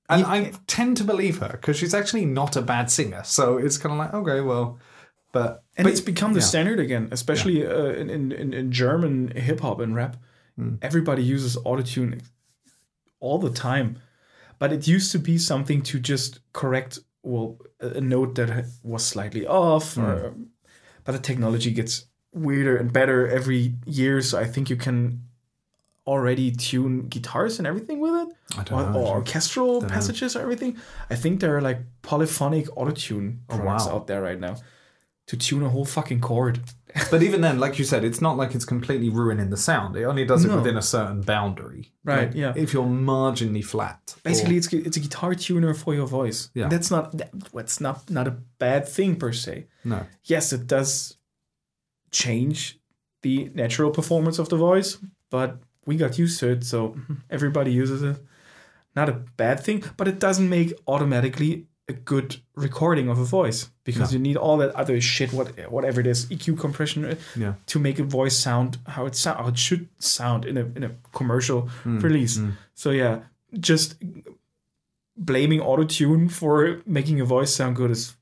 And 0.07 0.25
I 0.25 0.53
tend 0.67 0.95
to 0.97 1.03
believe 1.03 1.39
her 1.39 1.49
because 1.51 1.75
she's 1.75 1.93
actually 1.93 2.23
not 2.25 2.55
a 2.55 2.61
bad 2.61 2.89
singer. 2.89 3.21
So 3.25 3.57
it's 3.57 3.77
kind 3.77 3.91
of 3.91 3.99
like, 3.99 4.13
okay, 4.13 4.39
well, 4.39 4.79
but 5.33 5.63
and 5.75 5.83
but 5.83 5.91
it's 5.91 5.99
become 5.99 6.31
the 6.33 6.39
yeah. 6.39 6.45
standard 6.45 6.79
again, 6.79 7.09
especially 7.11 7.65
uh, 7.67 7.87
in, 8.01 8.09
in, 8.09 8.53
in 8.53 8.71
German 8.71 9.31
hip 9.35 9.59
hop 9.59 9.81
and 9.81 9.93
rap. 9.95 10.15
Hmm. 10.55 10.75
Everybody 10.81 11.23
uses 11.23 11.57
autotune 11.57 12.21
all 13.19 13.37
the 13.39 13.49
time, 13.49 13.99
but 14.59 14.71
it 14.71 14.87
used 14.87 15.11
to 15.11 15.19
be 15.19 15.37
something 15.37 15.81
to 15.81 15.99
just 15.99 16.39
correct 16.53 16.99
well 17.25 17.57
a 17.81 18.01
note 18.01 18.35
that 18.35 18.65
was 18.83 19.03
slightly 19.05 19.45
off. 19.47 19.97
Or, 19.97 20.29
Hmm. 20.31 20.43
but 21.03 21.11
the 21.13 21.19
technology 21.19 21.71
gets 21.71 22.05
weirder 22.33 22.75
and 22.77 22.91
better 22.93 23.27
every 23.27 23.75
year, 23.85 24.21
so 24.21 24.37
I 24.39 24.45
think 24.45 24.69
you 24.69 24.75
can 24.77 25.21
already 26.07 26.51
tune 26.51 27.07
guitars 27.07 27.57
and 27.59 27.65
everything 27.67 27.99
with 27.99 28.13
it, 28.13 28.29
I 28.57 28.61
or, 28.61 28.63
don't 28.65 28.93
know. 28.93 28.99
or 28.99 29.15
orchestral 29.17 29.81
passages 29.81 30.35
or 30.35 30.41
everything. 30.41 30.77
I 31.09 31.15
think 31.15 31.39
there 31.39 31.55
are 31.57 31.61
like 31.61 31.79
polyphonic 32.03 32.65
autotune 32.79 33.39
products 33.47 33.85
Oh, 33.87 33.89
wow. 33.89 33.95
out 33.95 34.07
there 34.07 34.21
right 34.21 34.39
now 34.39 34.55
to 35.27 35.35
tune 35.37 35.63
a 35.63 35.69
whole 35.69 35.85
fucking 35.85 36.21
chord. 36.21 36.59
But 37.11 37.23
even 37.23 37.41
then, 37.41 37.59
like 37.59 37.77
you 37.77 37.83
said, 37.83 38.05
it's 38.05 38.21
not 38.21 38.37
like 38.37 38.55
it's 38.55 38.63
completely 38.63 39.09
ruining 39.09 39.49
the 39.49 39.57
sound. 39.57 39.97
It 39.97 40.05
only 40.05 40.23
does 40.25 40.45
it 40.45 40.47
No. 40.47 40.55
within 40.57 40.77
a 40.77 40.81
certain 40.81 41.19
boundary. 41.21 41.91
Right, 42.05 42.27
Like, 42.29 42.35
yeah. 42.35 42.53
If 42.55 42.71
you're 42.73 42.85
marginally 42.85 43.61
flat. 43.65 43.99
or- 44.15 44.21
Basically, 44.23 44.55
it's 44.55 44.71
it's 44.71 44.95
a 44.95 45.01
guitar 45.01 45.35
tuner 45.35 45.73
for 45.73 45.93
your 45.93 46.07
voice. 46.07 46.49
Yeah. 46.53 46.69
That's 46.69 46.89
not 46.91 47.11
that, 47.17 47.31
that's 47.53 47.81
not 47.81 48.09
not 48.09 48.27
a 48.27 48.35
bad 48.59 48.87
thing 48.87 49.17
per 49.17 49.33
se. 49.33 49.67
no. 49.83 50.05
Yes, 50.23 50.53
it 50.53 50.67
does 50.67 51.17
change 52.11 52.79
the 53.23 53.49
natural 53.53 53.91
performance 53.91 54.39
of 54.39 54.47
the 54.49 54.57
voice, 54.57 54.97
but 55.29 55.57
we 55.85 55.97
got 55.97 56.17
used 56.17 56.39
to 56.39 56.49
it, 56.51 56.63
so 56.63 56.95
everybody 57.29 57.71
uses 57.71 58.01
it. 58.03 58.17
Not 58.95 59.09
a 59.09 59.13
bad 59.37 59.59
thing, 59.59 59.83
but 59.97 60.07
it 60.07 60.19
doesn't 60.19 60.47
make 60.49 60.73
automatically 60.87 61.67
a 61.87 61.93
good 61.93 62.37
recording 62.55 63.09
of 63.09 63.19
a 63.19 63.23
voice 63.23 63.69
because 63.83 64.11
you 64.11 64.19
need 64.19 64.37
all 64.37 64.57
that 64.57 64.73
other 64.75 64.99
shit, 64.99 65.31
what 65.31 65.49
whatever 65.69 65.99
it 66.01 66.07
is, 66.07 66.25
EQ 66.31 66.57
compression, 66.59 67.05
uh, 67.05 67.15
Yeah. 67.35 67.53
to 67.67 67.79
make 67.79 67.99
a 67.99 68.03
voice 68.03 68.35
sound 68.35 68.77
how 68.87 69.05
it 69.05 69.15
sound 69.15 69.39
how 69.39 69.47
it 69.49 69.57
should 69.57 69.87
sound 69.99 70.45
in 70.45 70.57
a 70.57 70.65
in 70.75 70.83
a 70.83 70.91
commercial 71.13 71.69
Hmm. 71.83 71.99
release. 71.99 72.39
So 72.73 72.89
yeah, 72.91 73.19
just 73.59 73.95
blaming 75.17 75.59
autotune 75.61 76.29
for 76.31 76.81
making 76.85 77.21
a 77.21 77.25
voice 77.25 77.55
sound 77.55 77.75
good 77.75 77.91
is 77.91 78.15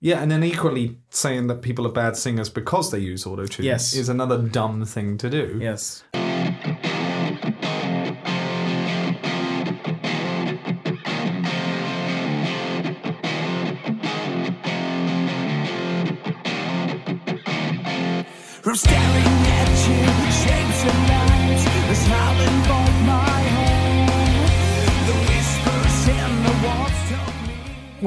Yeah, 0.00 0.20
and 0.22 0.30
then 0.30 0.42
equally 0.44 0.98
saying 1.10 1.46
that 1.46 1.62
people 1.62 1.86
are 1.86 1.92
bad 1.92 2.16
singers 2.16 2.50
because 2.50 2.90
they 2.90 2.98
use 2.98 3.24
autotune 3.24 3.64
Yes. 3.64 3.94
is 3.94 4.08
another 4.08 4.36
dumb 4.38 4.84
thing 4.84 5.16
to 5.18 5.30
do. 5.30 5.58
yes. 5.62 6.02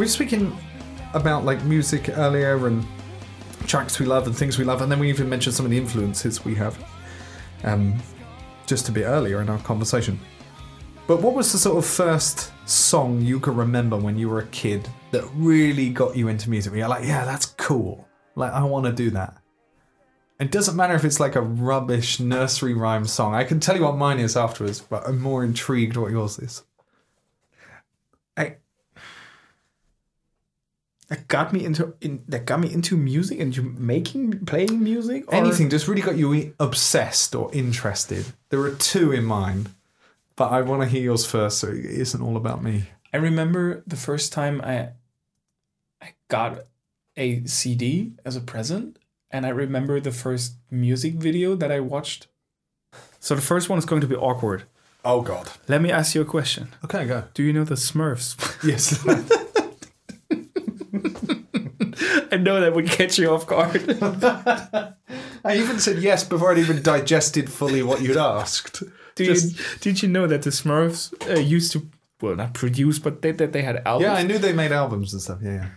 Were 0.07 0.11
speaking 0.11 0.57
about 1.13 1.43
like 1.43 1.61
music 1.65 2.07
earlier 2.17 2.67
and 2.67 2.85
tracks 3.65 3.99
we 3.99 4.05
love 4.05 4.25
and 4.25 4.33
things 4.33 4.57
we 4.57 4.63
love, 4.63 4.81
and 4.81 4.89
then 4.89 4.99
we 4.99 5.09
even 5.09 5.27
mentioned 5.27 5.53
some 5.53 5.65
of 5.65 5.69
the 5.69 5.77
influences 5.77 6.45
we 6.45 6.55
have 6.55 6.81
um, 7.65 7.93
just 8.67 8.87
a 8.87 8.91
bit 8.93 9.03
earlier 9.03 9.41
in 9.41 9.49
our 9.49 9.59
conversation. 9.59 10.17
But 11.07 11.21
what 11.21 11.33
was 11.33 11.51
the 11.51 11.57
sort 11.57 11.77
of 11.77 11.85
first 11.85 12.53
song 12.65 13.19
you 13.19 13.37
can 13.41 13.57
remember 13.57 13.97
when 13.97 14.17
you 14.17 14.29
were 14.29 14.39
a 14.39 14.47
kid 14.47 14.87
that 15.11 15.25
really 15.35 15.89
got 15.89 16.15
you 16.15 16.29
into 16.29 16.49
music? 16.49 16.73
You're 16.73 16.87
like, 16.87 17.03
yeah, 17.05 17.25
that's 17.25 17.47
cool. 17.57 18.07
Like, 18.35 18.53
I 18.53 18.63
want 18.63 18.85
to 18.85 18.93
do 18.93 19.09
that. 19.09 19.37
It 20.39 20.51
doesn't 20.51 20.77
matter 20.77 20.95
if 20.95 21.03
it's 21.03 21.19
like 21.19 21.35
a 21.35 21.41
rubbish 21.41 22.21
nursery 22.21 22.73
rhyme 22.73 23.07
song. 23.07 23.35
I 23.35 23.43
can 23.43 23.59
tell 23.59 23.75
you 23.75 23.83
what 23.83 23.97
mine 23.97 24.19
is 24.19 24.37
afterwards, 24.37 24.79
but 24.79 25.05
I'm 25.05 25.19
more 25.19 25.43
intrigued 25.43 25.97
what 25.97 26.11
yours 26.11 26.39
is. 26.39 26.63
That 31.07 31.27
got 31.27 31.53
me 31.53 31.63
into 31.63 31.93
in 32.01 32.23
that 32.27 32.45
got 32.45 32.59
me 32.59 32.71
into 32.71 32.97
music 32.97 33.39
and 33.39 33.55
you 33.55 33.63
making 33.63 34.45
playing 34.45 34.83
music. 34.83 35.25
Or, 35.27 35.35
Anything 35.35 35.69
just 35.69 35.87
really 35.87 36.01
got 36.01 36.17
you 36.17 36.53
obsessed 36.59 37.33
or 37.35 37.49
interested. 37.53 38.25
There 38.49 38.61
are 38.61 38.71
two 38.71 39.11
in 39.11 39.23
mind, 39.23 39.69
but 40.35 40.51
I 40.51 40.61
want 40.61 40.81
to 40.81 40.87
hear 40.87 41.01
yours 41.01 41.25
first, 41.25 41.59
so 41.59 41.67
it 41.69 41.85
isn't 41.85 42.21
all 42.21 42.37
about 42.37 42.61
me. 42.61 42.83
I 43.13 43.17
remember 43.17 43.83
the 43.87 43.95
first 43.95 44.33
time 44.33 44.61
I 44.61 44.89
I 46.01 46.13
got 46.27 46.65
a 47.15 47.45
CD 47.45 48.13
as 48.25 48.35
a 48.35 48.41
present, 48.41 48.99
and 49.31 49.45
I 49.45 49.49
remember 49.49 49.99
the 49.99 50.11
first 50.11 50.55
music 50.69 51.15
video 51.15 51.55
that 51.55 51.71
I 51.71 51.79
watched. 51.79 52.27
So 53.19 53.33
the 53.33 53.41
first 53.41 53.69
one 53.69 53.79
is 53.79 53.85
going 53.85 54.01
to 54.01 54.07
be 54.07 54.15
awkward. 54.15 54.63
Oh 55.05 55.21
God. 55.21 55.49
Let 55.69 55.81
me 55.81 55.89
ask 55.89 56.15
you 56.15 56.21
a 56.21 56.25
question. 56.25 56.69
Okay, 56.83 57.05
go. 57.05 57.23
Do 57.33 57.43
you 57.43 57.53
know 57.53 57.63
the 57.63 57.75
Smurfs? 57.75 58.35
Yes. 58.63 59.03
I 62.31 62.37
know 62.37 62.61
that 62.61 62.73
would 62.73 62.87
catch 62.87 63.17
you 63.17 63.31
off 63.31 63.47
guard. 63.47 63.83
I 65.43 65.55
even 65.55 65.79
said 65.79 65.99
yes 65.99 66.23
before 66.23 66.51
I'd 66.51 66.57
even 66.57 66.81
digested 66.81 67.51
fully 67.51 67.83
what 67.83 68.01
you'd 68.01 68.17
asked. 68.17 68.83
Do 69.15 69.25
Just- 69.25 69.57
you, 69.57 69.65
did 69.79 70.03
you 70.03 70.09
know 70.09 70.27
that 70.27 70.43
the 70.43 70.49
Smurfs 70.49 71.13
uh, 71.29 71.39
used 71.39 71.71
to 71.73 71.87
well 72.21 72.35
not 72.35 72.53
produce, 72.53 72.99
but 72.99 73.21
they, 73.21 73.31
that 73.31 73.53
they 73.53 73.61
had 73.61 73.81
albums? 73.85 74.03
Yeah, 74.03 74.13
I 74.13 74.23
knew 74.23 74.37
they 74.37 74.53
made 74.53 74.71
albums 74.71 75.13
and 75.13 75.21
stuff. 75.21 75.39
Yeah, 75.41 75.69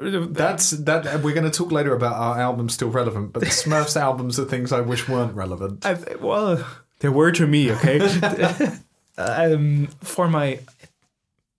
yeah. 0.00 0.26
That's 0.30 0.70
that. 0.70 1.22
We're 1.22 1.34
going 1.34 1.50
to 1.50 1.56
talk 1.56 1.72
later 1.72 1.94
about 1.94 2.14
our 2.14 2.40
albums 2.40 2.74
still 2.74 2.90
relevant, 2.90 3.32
but 3.32 3.40
the 3.40 3.46
Smurfs 3.46 3.96
albums 4.00 4.38
are 4.38 4.44
things 4.44 4.72
I 4.72 4.80
wish 4.80 5.08
weren't 5.08 5.34
relevant. 5.34 5.84
I, 5.84 5.98
well, 6.20 6.64
they 7.00 7.08
were 7.08 7.32
to 7.32 7.46
me, 7.46 7.72
okay. 7.72 8.00
um, 9.18 9.88
for 10.02 10.28
my 10.28 10.60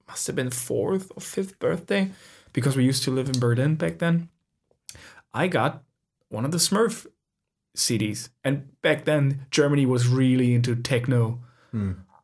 must 0.07 0.27
have 0.27 0.35
been 0.35 0.49
fourth 0.49 1.11
or 1.15 1.21
fifth 1.21 1.57
birthday, 1.59 2.11
because 2.53 2.75
we 2.75 2.83
used 2.83 3.03
to 3.03 3.11
live 3.11 3.29
in 3.29 3.39
Berlin 3.39 3.75
back 3.75 3.99
then. 3.99 4.29
I 5.33 5.47
got 5.47 5.83
one 6.29 6.45
of 6.45 6.51
the 6.51 6.57
Smurf 6.57 7.05
CDs, 7.75 8.29
and 8.43 8.81
back 8.81 9.05
then 9.05 9.45
Germany 9.51 9.85
was 9.85 10.07
really 10.07 10.53
into 10.53 10.75
techno. 10.75 11.39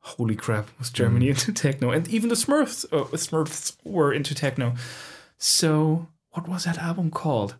Holy 0.01 0.35
crap, 0.35 0.69
was 0.79 0.89
Germany 0.89 1.29
into 1.29 1.51
techno, 1.51 1.91
and 1.91 2.07
even 2.07 2.29
the 2.29 2.35
Smurfs, 2.35 2.85
uh, 2.91 3.05
Smurfs 3.15 3.75
were 3.83 4.13
into 4.13 4.33
techno. 4.33 4.73
So, 5.37 6.07
what 6.31 6.47
was 6.47 6.63
that 6.63 6.77
album 6.77 7.11
called? 7.11 7.55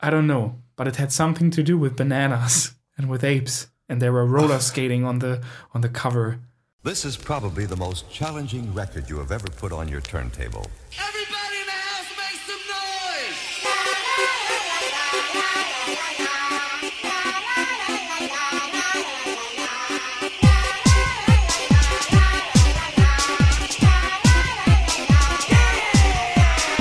I 0.00 0.10
don't 0.10 0.26
know, 0.26 0.56
but 0.76 0.86
it 0.88 0.96
had 0.96 1.12
something 1.12 1.50
to 1.52 1.62
do 1.62 1.76
with 1.76 1.96
bananas 1.96 2.74
and 2.96 3.08
with 3.08 3.24
apes, 3.24 3.68
and 3.88 4.00
they 4.02 4.10
were 4.10 4.26
roller 4.26 4.58
skating 4.70 5.04
on 5.04 5.18
the 5.20 5.42
on 5.72 5.80
the 5.80 5.88
cover. 5.88 6.40
This 6.88 7.04
is 7.04 7.18
probably 7.18 7.66
the 7.66 7.76
most 7.76 8.10
challenging 8.10 8.72
record 8.72 9.10
you 9.10 9.18
have 9.18 9.30
ever 9.30 9.46
put 9.58 9.72
on 9.72 9.88
your 9.88 10.00
turntable. 10.00 10.66
Everybody 10.98 11.58
in 11.60 11.66
the 11.66 11.72
house 11.72 12.10
make 12.16 12.40
some 12.48 12.64
noise! 12.72 13.38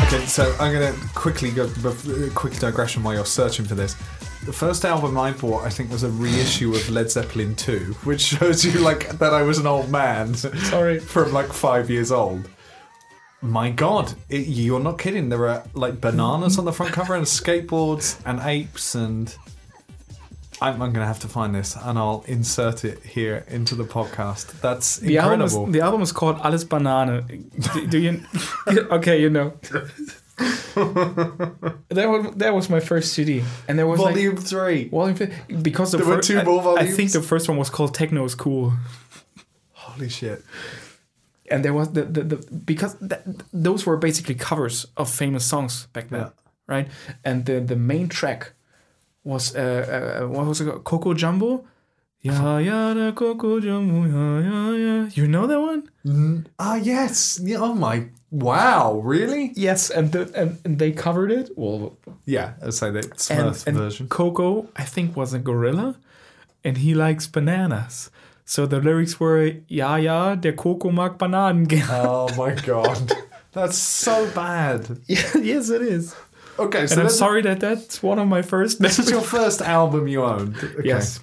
Okay, 0.08 0.26
so 0.26 0.56
I'm 0.58 0.72
going 0.72 0.94
to 0.94 1.00
quickly 1.16 1.52
go, 1.52 1.66
uh, 1.84 1.94
quick 2.34 2.54
digression 2.60 3.04
while 3.04 3.14
you're 3.14 3.26
searching 3.26 3.66
for 3.66 3.76
this. 3.76 3.98
The 4.48 4.54
first 4.54 4.86
album 4.86 5.18
I 5.18 5.34
bought, 5.34 5.66
I 5.66 5.70
think, 5.70 5.92
was 5.92 6.04
a 6.04 6.10
reissue 6.10 6.74
of 6.74 6.89
Led 6.89 7.12
Zeppelin 7.12 7.54
2, 7.54 7.80
which 8.06 8.22
shows 8.22 8.63
you 8.63 8.80
like 8.80 9.10
that 9.20 9.34
I 9.34 9.42
was 9.42 9.58
an 9.58 9.68
old 9.68 9.89
man. 9.89 10.34
Sorry. 10.36 11.00
from 11.13 11.34
like 11.34 11.51
five 11.51 11.89
years 11.89 12.13
old. 12.13 12.50
My 13.42 13.70
God, 13.70 14.13
it, 14.30 14.48
you're 14.48 14.80
not 14.80 15.00
kidding. 15.00 15.27
There 15.27 15.50
are 15.50 15.66
like 15.74 16.00
bananas 16.00 16.58
on 16.58 16.63
the 16.63 16.72
front 16.72 16.94
cover 16.94 17.13
and 17.13 17.25
skateboards 17.25 18.22
and 18.25 18.39
apes 18.39 18.96
and. 18.96 19.36
I'm, 20.62 20.82
I'm 20.82 20.94
gonna 20.94 21.06
have 21.06 21.20
to 21.20 21.27
find 21.27 21.54
this 21.54 21.75
and 21.75 22.00
I'll 22.00 22.24
insert 22.25 22.86
it 22.86 23.04
here 23.04 23.44
into 23.50 23.75
the 23.75 23.84
podcast. 23.84 24.62
That's 24.62 24.96
The 24.96 25.18
album, 25.18 25.42
is, 25.42 25.54
incredible. 25.54 25.74
the 25.74 25.82
album 25.82 26.01
is 26.01 26.13
called 26.13 26.39
Alles 26.39 26.63
Banane. 26.63 27.74
Do, 27.74 27.86
do 27.86 27.98
you? 28.00 28.22
okay, 28.92 29.22
you 29.22 29.30
know. 29.30 29.60
that 30.77 32.08
was 32.08 32.36
that 32.36 32.53
was 32.53 32.70
my 32.70 32.79
first 32.79 33.13
CD, 33.13 33.44
and 33.67 33.77
there 33.79 33.88
was 33.88 34.00
like 34.00 34.13
Volume 34.15 34.38
three. 34.38 34.89
volume 34.89 35.17
because 35.62 35.91
the 35.91 35.98
There 35.98 36.06
were 36.08 36.15
first 36.17 36.27
two 36.27 36.44
more 36.44 36.77
I, 36.77 36.84
I 36.84 36.88
think 36.88 37.12
the 37.12 37.22
first 37.22 37.50
one 37.50 37.58
was 37.58 37.70
called 37.70 37.94
Techno 37.96 38.24
is 38.25 38.36
Cool. 38.36 38.74
Holy 39.74 40.10
shit! 40.10 40.44
and 41.50 41.63
there 41.65 41.74
was 41.74 41.91
the, 41.94 42.03
the, 42.03 42.24
the 42.24 42.36
because 42.65 42.96
th- 43.00 43.22
those 43.53 43.86
were 43.86 43.98
basically 43.98 44.36
covers 44.36 44.86
of 44.98 45.10
famous 45.10 45.46
songs 45.46 45.88
back 45.94 46.10
then 46.10 46.20
Yeah. 46.22 46.29
right 46.67 46.88
and 47.24 47.46
the 47.46 47.60
the 47.62 47.75
main 47.75 48.08
track 48.10 48.53
was 49.24 49.56
uh, 49.56 50.22
uh 50.24 50.27
what 50.27 50.46
was 50.46 50.62
it 50.62 50.65
called? 50.65 50.84
coco 50.84 51.13
jamboo 51.13 51.63
yeah 52.22 52.58
yeah 52.60 52.94
the 52.94 53.12
coco 53.14 53.60
jamboo 53.60 54.06
yeah 54.10 54.40
yeah 54.50 54.72
yeah 54.86 55.10
you 55.14 55.28
know 55.28 55.48
that 55.48 55.60
one 55.62 55.84
Ah 56.58 56.76
yes. 56.76 57.38
Yeah, 57.44 57.58
oh 57.60 57.74
my. 57.74 58.08
Wow. 58.32 59.02
Really? 59.04 59.52
yes 59.56 59.90
and 59.90 60.12
the, 60.14 60.22
and, 60.36 60.58
and 60.66 60.80
they 60.80 60.92
covered 60.92 61.32
it 61.32 61.50
well 61.58 61.98
Yeah. 62.26 62.54
I'd 62.64 62.74
say 62.74 62.92
the 62.92 63.00
and, 63.04 63.14
Smurf 63.16 63.68
and 63.68 63.78
version. 63.78 64.08
coco 64.08 64.68
i 64.76 64.84
think 64.84 65.16
was 65.16 65.34
a 65.34 65.40
gorilla 65.40 65.96
and 66.64 66.78
he 66.78 66.94
likes 66.94 67.28
bananas 67.28 68.10
so 68.46 68.66
the 68.66 68.80
lyrics 68.80 69.20
were 69.20 69.52
ja 69.68 69.96
ja 69.98 70.36
der 70.36 70.54
coco 70.54 70.90
mag 70.92 71.18
bananen 71.18 71.68
Oh 71.90 72.28
my 72.38 72.54
god. 72.56 73.12
That's 73.52 73.78
so 73.78 74.28
bad. 74.36 75.00
yes 75.08 75.70
it 75.70 75.82
is 75.82 76.16
Okay, 76.60 76.88
so 76.88 76.94
and 76.94 77.02
i'm 77.04 77.10
sorry 77.10 77.42
that 77.44 77.60
that's 77.60 78.02
one 78.02 78.18
of 78.20 78.28
my 78.28 78.42
first 78.42 78.80
This 78.80 78.98
is 79.00 79.10
your 79.12 79.22
first 79.22 79.62
album 79.62 80.08
you 80.08 80.24
owned. 80.24 80.56
Okay. 80.58 80.88
Yes. 80.88 81.20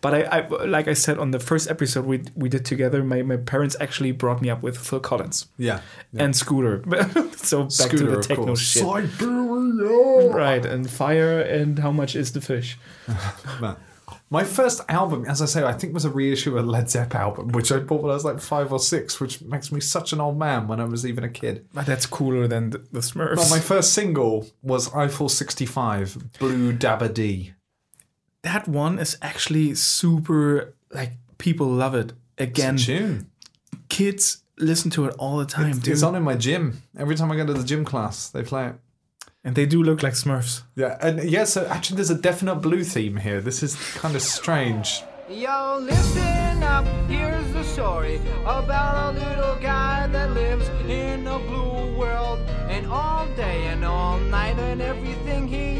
But 0.00 0.14
I, 0.14 0.20
I, 0.22 0.46
like 0.66 0.88
I 0.88 0.94
said 0.94 1.18
on 1.18 1.30
the 1.30 1.38
first 1.40 1.70
episode 1.70 2.04
we 2.06 2.22
we 2.34 2.48
did 2.48 2.64
together, 2.64 3.02
my, 3.02 3.22
my 3.22 3.36
parents 3.36 3.76
actually 3.80 4.12
brought 4.12 4.42
me 4.42 4.50
up 4.50 4.62
with 4.62 4.76
Phil 4.78 5.00
Collins 5.00 5.46
Yeah. 5.58 5.80
and 6.16 6.34
Scooter. 6.36 6.82
so 7.36 7.64
back 7.64 7.90
to 7.90 8.06
the 8.06 8.22
techno 8.22 8.54
shit. 8.54 8.82
Siberia. 8.82 10.30
Right, 10.30 10.64
and 10.66 10.88
fire 10.90 11.40
and 11.40 11.78
how 11.78 11.92
much 11.92 12.14
is 12.16 12.32
the 12.32 12.40
fish? 12.40 12.78
My 14.32 14.44
first 14.44 14.80
album, 14.88 15.24
as 15.26 15.42
I 15.42 15.46
say, 15.46 15.64
I 15.64 15.72
think 15.72 15.92
was 15.92 16.04
a 16.04 16.10
reissue 16.10 16.56
of 16.56 16.64
a 16.64 16.68
Led 16.68 16.88
Zepp 16.88 17.16
album, 17.16 17.48
which 17.48 17.72
I 17.72 17.78
bought 17.80 18.02
when 18.02 18.12
I 18.12 18.14
was 18.14 18.24
like 18.24 18.38
five 18.40 18.72
or 18.72 18.78
six, 18.78 19.18
which 19.18 19.42
makes 19.42 19.72
me 19.72 19.80
such 19.80 20.12
an 20.12 20.20
old 20.20 20.38
man 20.38 20.68
when 20.68 20.78
I 20.80 20.84
was 20.84 21.04
even 21.04 21.24
a 21.24 21.28
kid. 21.28 21.66
But 21.74 21.86
that's 21.86 22.06
cooler 22.06 22.46
than 22.46 22.70
the, 22.70 22.78
the 22.92 23.00
Smurfs. 23.00 23.36
But 23.36 23.50
my 23.50 23.58
first 23.58 23.92
single 23.92 24.46
was 24.62 24.92
Eiffel 24.94 25.28
65, 25.28 26.38
Blue 26.38 26.72
Dabba 26.72 27.12
D. 27.12 27.54
that 28.42 28.66
one 28.68 28.98
is 28.98 29.16
actually 29.22 29.74
super 29.74 30.74
like 30.92 31.12
people 31.38 31.66
love 31.66 31.94
it. 31.94 32.12
Again, 32.38 32.76
Tune. 32.76 33.26
kids 33.88 34.42
listen 34.58 34.90
to 34.92 35.04
it 35.06 35.14
all 35.18 35.36
the 35.38 35.44
time, 35.46 35.78
dude. 35.78 35.88
It's 35.88 36.02
on 36.02 36.14
in 36.14 36.22
my 36.22 36.34
gym. 36.34 36.82
Every 36.98 37.16
time 37.16 37.30
I 37.32 37.36
go 37.36 37.46
to 37.46 37.52
the 37.52 37.64
gym 37.64 37.84
class, 37.84 38.30
they 38.30 38.42
play 38.42 38.66
it. 38.68 38.74
and 39.44 39.54
they 39.54 39.64
do 39.66 39.82
look 39.82 40.02
like 40.02 40.14
Smurfs. 40.14 40.62
Yeah, 40.76 40.98
and 41.00 41.22
yeah, 41.30 41.44
so 41.44 41.66
actually 41.66 41.96
there's 41.96 42.10
a 42.10 42.14
definite 42.20 42.56
blue 42.56 42.84
theme 42.84 43.16
here. 43.16 43.40
This 43.40 43.62
is 43.62 43.76
kind 43.94 44.14
of 44.16 44.22
strange. 44.22 45.02
Yo, 45.30 45.78
listen 45.80 46.62
up, 46.62 46.84
here's 47.08 47.50
the 47.52 47.62
story 47.64 48.20
about 48.42 49.14
a 49.14 49.18
little 49.18 49.56
guy 49.62 50.06
that 50.08 50.32
lives 50.32 50.68
in 50.88 51.26
a 51.26 51.38
blue 51.38 51.96
world. 51.98 52.40
And 52.68 52.86
all 52.86 53.26
day 53.36 53.66
and 53.68 53.84
all 53.84 54.18
night, 54.18 54.58
and 54.58 54.80
everything 54.82 55.46
he 55.48 55.79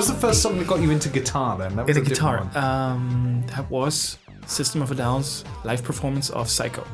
was 0.00 0.08
the 0.08 0.14
first 0.14 0.40
song 0.40 0.56
that 0.58 0.66
got 0.66 0.80
you 0.80 0.90
into 0.90 1.10
guitar 1.10 1.58
then? 1.58 1.76
That 1.76 1.86
was 1.86 1.96
a 1.98 2.00
guitar. 2.00 2.50
Um, 2.54 3.44
that 3.48 3.68
was 3.70 4.16
System 4.46 4.80
of 4.80 4.90
a 4.90 4.94
Down's 4.94 5.44
live 5.62 5.84
performance 5.84 6.30
of 6.30 6.48
Psycho 6.48 6.86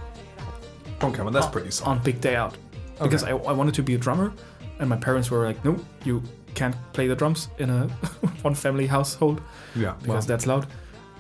Okay, 1.01 1.23
well 1.23 1.31
that's 1.31 1.47
pretty 1.47 1.71
solid. 1.71 1.99
on 1.99 2.03
Big 2.03 2.21
Day 2.21 2.35
Out 2.35 2.57
because 3.01 3.23
I, 3.23 3.31
I 3.31 3.53
wanted 3.53 3.75
to 3.75 3.83
be 3.85 3.95
a 3.95 3.99
drummer, 3.99 4.33
and 4.81 4.89
my 4.89 4.97
parents 4.97 5.31
were 5.31 5.47
like, 5.47 5.65
"No, 5.65 5.77
you 6.05 6.21
can't 6.57 6.75
play 6.95 7.07
the 7.07 7.15
drums 7.15 7.49
in 7.59 7.71
a 7.71 7.87
one 8.43 8.55
family 8.57 8.89
household 8.89 9.41
Yeah, 9.77 9.95
because 10.03 10.09
well, 10.09 10.23
that's 10.23 10.47
loud." 10.47 10.67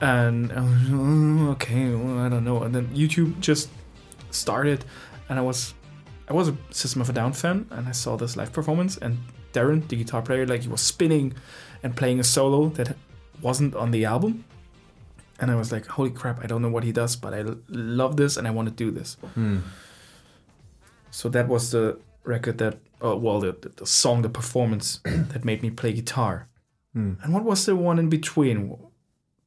And 0.00 0.52
I 0.52 0.61
was, 0.62 0.73
"Mm, 0.90 1.49
okay, 1.52 1.95
well, 1.95 2.19
I 2.19 2.28
don't 2.28 2.45
know. 2.45 2.64
And 2.64 2.75
then 2.75 2.88
YouTube 2.88 3.38
just 3.38 3.69
started, 4.31 4.85
and 5.28 5.38
I 5.38 5.43
was 5.43 5.75
I 6.28 6.33
was 6.33 6.49
a 6.49 6.57
System 6.71 7.00
of 7.00 7.11
a 7.11 7.12
Down 7.12 7.33
fan, 7.33 7.66
and 7.71 7.87
I 7.87 7.93
saw 7.93 8.16
this 8.16 8.37
live 8.37 8.52
performance, 8.52 8.97
and 8.97 9.19
Daron, 9.56 9.80
the 9.88 9.96
guitar 10.02 10.22
player, 10.22 10.44
like 10.46 10.62
he 10.66 10.68
was 10.76 10.80
spinning 10.94 11.26
and 11.82 11.90
playing 12.00 12.18
a 12.20 12.25
solo 12.25 12.60
that 12.78 12.96
wasn't 13.40 13.75
on 13.75 13.90
the 13.96 14.04
album. 14.14 14.32
And 15.40 15.50
I 15.50 15.54
was 15.62 15.70
like, 15.75 15.86
holy 15.96 16.10
crap, 16.20 16.36
I 16.44 16.46
don't 16.50 16.62
know 16.64 16.70
what 16.76 16.84
he 16.84 16.92
does, 16.92 17.16
but 17.25 17.30
I 17.38 17.40
l- 17.40 17.58
love 17.68 18.16
this 18.16 18.36
and 18.38 18.44
I 18.48 18.50
want 18.56 18.68
to 18.70 18.75
do 18.84 18.90
this. 18.98 19.16
So 21.10 21.28
that 21.30 21.46
was 21.48 21.70
the 21.70 21.98
record 22.25 22.56
that, 22.58 22.75
uh, 23.04 23.16
well, 23.16 23.40
the, 23.40 23.52
the, 23.62 23.68
the 23.68 23.86
song, 23.86 24.22
the 24.22 24.28
performance 24.28 25.00
that 25.32 25.44
made 25.44 25.62
me 25.62 25.70
play 25.70 25.92
guitar. 25.92 26.46
And 27.22 27.34
what 27.34 27.44
was 27.44 27.66
the 27.66 27.76
one 27.76 27.98
in 27.98 28.08
between? 28.08 28.78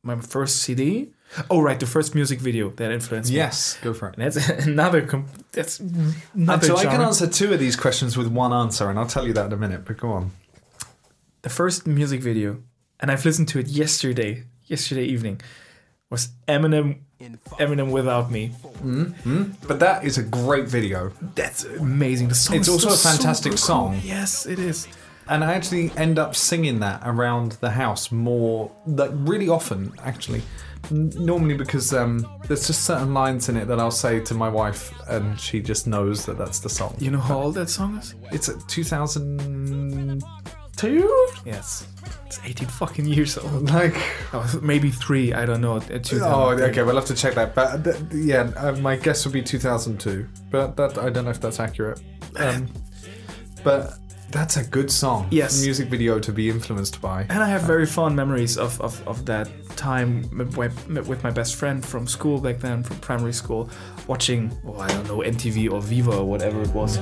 My 0.04 0.16
first 0.18 0.58
CD? 0.62 1.10
Oh, 1.50 1.62
right, 1.62 1.80
the 1.80 1.86
first 1.86 2.16
music 2.16 2.40
video 2.40 2.70
that 2.72 2.92
influenced 2.92 3.30
me. 3.30 3.36
yes, 3.36 3.78
go 3.84 3.94
for 3.94 4.10
it. 4.10 4.16
And 4.18 4.24
that's 4.32 4.50
another, 4.68 5.02
com- 5.06 5.28
that's 5.52 5.80
another 5.80 6.68
so 6.68 6.78
I 6.78 6.86
can 6.86 7.02
answer 7.02 7.28
two 7.28 7.54
of 7.54 7.60
these 7.60 7.76
questions 7.76 8.18
with 8.18 8.28
one 8.28 8.52
answer, 8.54 8.90
and 8.90 8.98
I'll 8.98 9.06
tell 9.08 9.28
you 9.28 9.34
that 9.34 9.46
in 9.48 9.54
a 9.54 9.58
minute. 9.58 9.86
But 9.86 9.98
go 9.98 10.10
on. 10.12 10.32
the 11.44 11.50
first 11.50 11.86
music 11.86 12.22
video, 12.22 12.64
and 13.00 13.12
I've 13.12 13.26
listened 13.26 13.48
to 13.50 13.60
it 13.60 13.68
yesterday, 13.68 14.46
yesterday 14.66 15.04
evening, 15.04 15.42
was 16.10 16.30
Eminem, 16.48 17.02
Eminem 17.60 17.92
Without 17.92 18.32
Me. 18.32 18.52
Mm, 18.82 19.14
mm. 19.22 19.68
But 19.68 19.80
that 19.82 20.04
is 20.06 20.18
a 20.18 20.24
great 20.24 20.68
video, 20.68 21.12
That's 21.36 21.64
amazing. 21.66 22.30
The 22.30 22.36
song 22.36 22.56
It's 22.58 22.70
also 22.70 22.90
a 22.90 22.98
fantastic 22.98 23.52
cool. 23.52 23.58
song. 23.58 24.02
Yes, 24.04 24.48
it 24.48 24.58
is. 24.58 24.88
And 25.30 25.44
I 25.44 25.54
actually 25.54 25.92
end 25.98 26.18
up 26.20 26.36
singing 26.36 26.80
that 26.80 27.02
around 27.06 27.54
the 27.62 27.70
house 27.72 28.12
more, 28.12 28.72
like 28.86 29.12
really 29.14 29.48
often, 29.50 29.94
actually. 30.04 30.42
N- 30.92 31.12
Normally 31.18 31.56
because 31.56 31.94
um, 31.94 32.26
there's 32.48 32.66
just 32.68 32.86
certain 32.86 33.14
lines 33.14 33.50
in 33.50 33.58
it 33.58 33.66
that 33.68 33.80
I'll 33.80 33.92
say 33.92 34.20
to 34.22 34.34
my 34.34 34.48
wife, 34.50 34.92
and 35.10 35.38
she 35.40 35.62
just 35.62 35.88
knows 35.88 36.26
that 36.26 36.38
that's 36.38 36.60
the 36.60 36.70
song. 36.70 36.96
You 37.00 37.12
know 37.12 37.20
how 37.20 37.42
old 37.42 37.56
that 37.56 37.70
song 37.70 37.98
is? 37.98 38.16
It's 38.32 38.48
at 38.50 38.66
2002. 38.68 40.22
Yes, 41.46 41.86
it's 42.26 42.40
18 42.46 42.68
fucking 42.70 43.06
years 43.06 43.38
old. 43.38 43.70
Like, 43.80 43.96
Oh, 44.34 44.60
maybe 44.64 44.90
three. 44.92 45.34
I 45.34 45.46
don't 45.46 45.60
know. 45.62 45.78
At 45.78 46.04
2000. 46.06 46.24
oh, 46.24 46.50
okay, 46.52 46.84
we'll 46.84 46.96
have 46.96 47.06
to 47.06 47.16
check 47.16 47.34
that. 47.36 47.54
But 47.56 47.84
th- 47.84 47.98
yeah, 48.14 48.52
uh, 48.56 48.72
my 48.74 48.96
guess 48.96 49.26
would 49.26 49.34
be 49.34 49.42
2002. 49.42 50.28
But 50.50 50.76
that 50.78 50.98
I 50.98 51.10
don't 51.10 51.26
know 51.26 51.32
if 51.32 51.42
that's 51.42 51.60
accurate. 51.60 52.02
Um, 52.36 52.70
but 53.64 53.98
that's 54.32 54.58
a 54.58 54.64
good 54.64 54.92
song. 54.92 55.28
Yes. 55.32 55.64
music 55.64 55.88
video 55.90 56.20
to 56.20 56.32
be 56.32 56.50
influenced 56.50 57.02
by. 57.02 57.22
And 57.30 57.42
I 57.44 57.48
have 57.50 57.62
very 57.64 57.86
fond 57.86 58.16
memories 58.16 58.58
of, 58.58 58.80
of, 58.82 59.06
of 59.08 59.26
that 59.26 59.50
time 59.76 60.30
with 60.38 60.56
my- 60.58 61.02
with 61.02 61.24
my 61.24 61.32
best 61.32 61.56
friend 61.56 61.86
from 61.86 62.06
school 62.08 62.40
back 62.40 62.60
then, 62.60 62.84
from 62.84 62.98
primary 62.98 63.34
school, 63.34 63.70
watching, 64.08 64.52
oh, 64.66 64.80
I 64.80 64.88
don't 64.88 65.08
know, 65.08 65.20
MTV 65.20 65.72
or 65.72 65.82
Viva 65.82 66.12
or 66.18 66.26
whatever 66.26 66.62
it 66.62 66.70
was. 66.70 66.98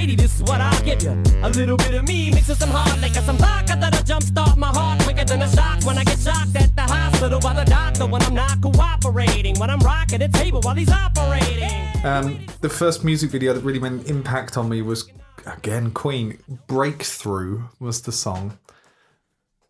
If 0.00 0.08
you 0.08 0.16
want 0.16 0.16
shady, 0.16 0.16
this 0.16 0.36
is 0.36 0.42
what 0.42 0.60
I'll 0.60 0.82
give 0.82 1.02
you. 1.02 1.10
A 1.42 1.50
little 1.50 1.76
bit 1.76 1.94
of 1.94 2.08
me 2.08 2.30
mixed 2.30 2.48
with 2.48 2.58
some 2.58 2.70
hard 2.70 3.00
liquor, 3.00 3.20
some 3.20 3.36
vodka 3.36 3.76
that'll 3.78 4.02
jumpstart 4.02 4.56
my 4.56 4.68
heart 4.68 5.02
quicker 5.02 5.24
than 5.24 5.42
a 5.42 5.48
shock 5.50 5.84
when 5.84 5.98
I 5.98 6.04
get 6.04 6.18
shocked 6.18 6.56
at 6.56 6.74
the 6.74 6.82
hospital 6.82 7.38
by 7.40 7.52
the 7.52 7.70
doctor 7.70 8.06
when 8.06 8.22
I'm 8.22 8.34
not 8.34 8.60
cooperating. 8.62 9.58
When 9.58 9.68
I'm 9.68 9.80
rocking 9.80 10.20
the 10.20 10.28
table 10.28 10.60
while 10.62 10.74
he's 10.74 10.90
operating. 10.90 11.70
Um, 12.04 12.46
the 12.62 12.68
first 12.68 13.04
music 13.04 13.30
video 13.30 13.52
that 13.52 13.62
really 13.62 13.78
made 13.78 13.92
an 13.92 14.04
impact 14.06 14.56
on 14.56 14.68
me 14.68 14.80
was 14.80 15.10
again 15.46 15.90
Queen. 15.90 16.38
Breakthru 16.66 17.68
was 17.78 18.02
the 18.02 18.12
song. 18.12 18.58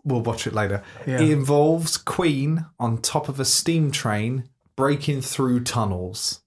We'll 0.05 0.23
watch 0.23 0.47
it 0.47 0.53
later. 0.53 0.83
Yeah. 1.07 1.21
It 1.21 1.31
involves 1.31 1.97
Queen 1.97 2.67
on 2.79 2.99
top 2.99 3.29
of 3.29 3.41
a 3.41 3.45
steam 3.45 3.91
train 3.91 4.49
breaking 4.77 5.23
through 5.23 5.65
tunnels. 5.65 6.41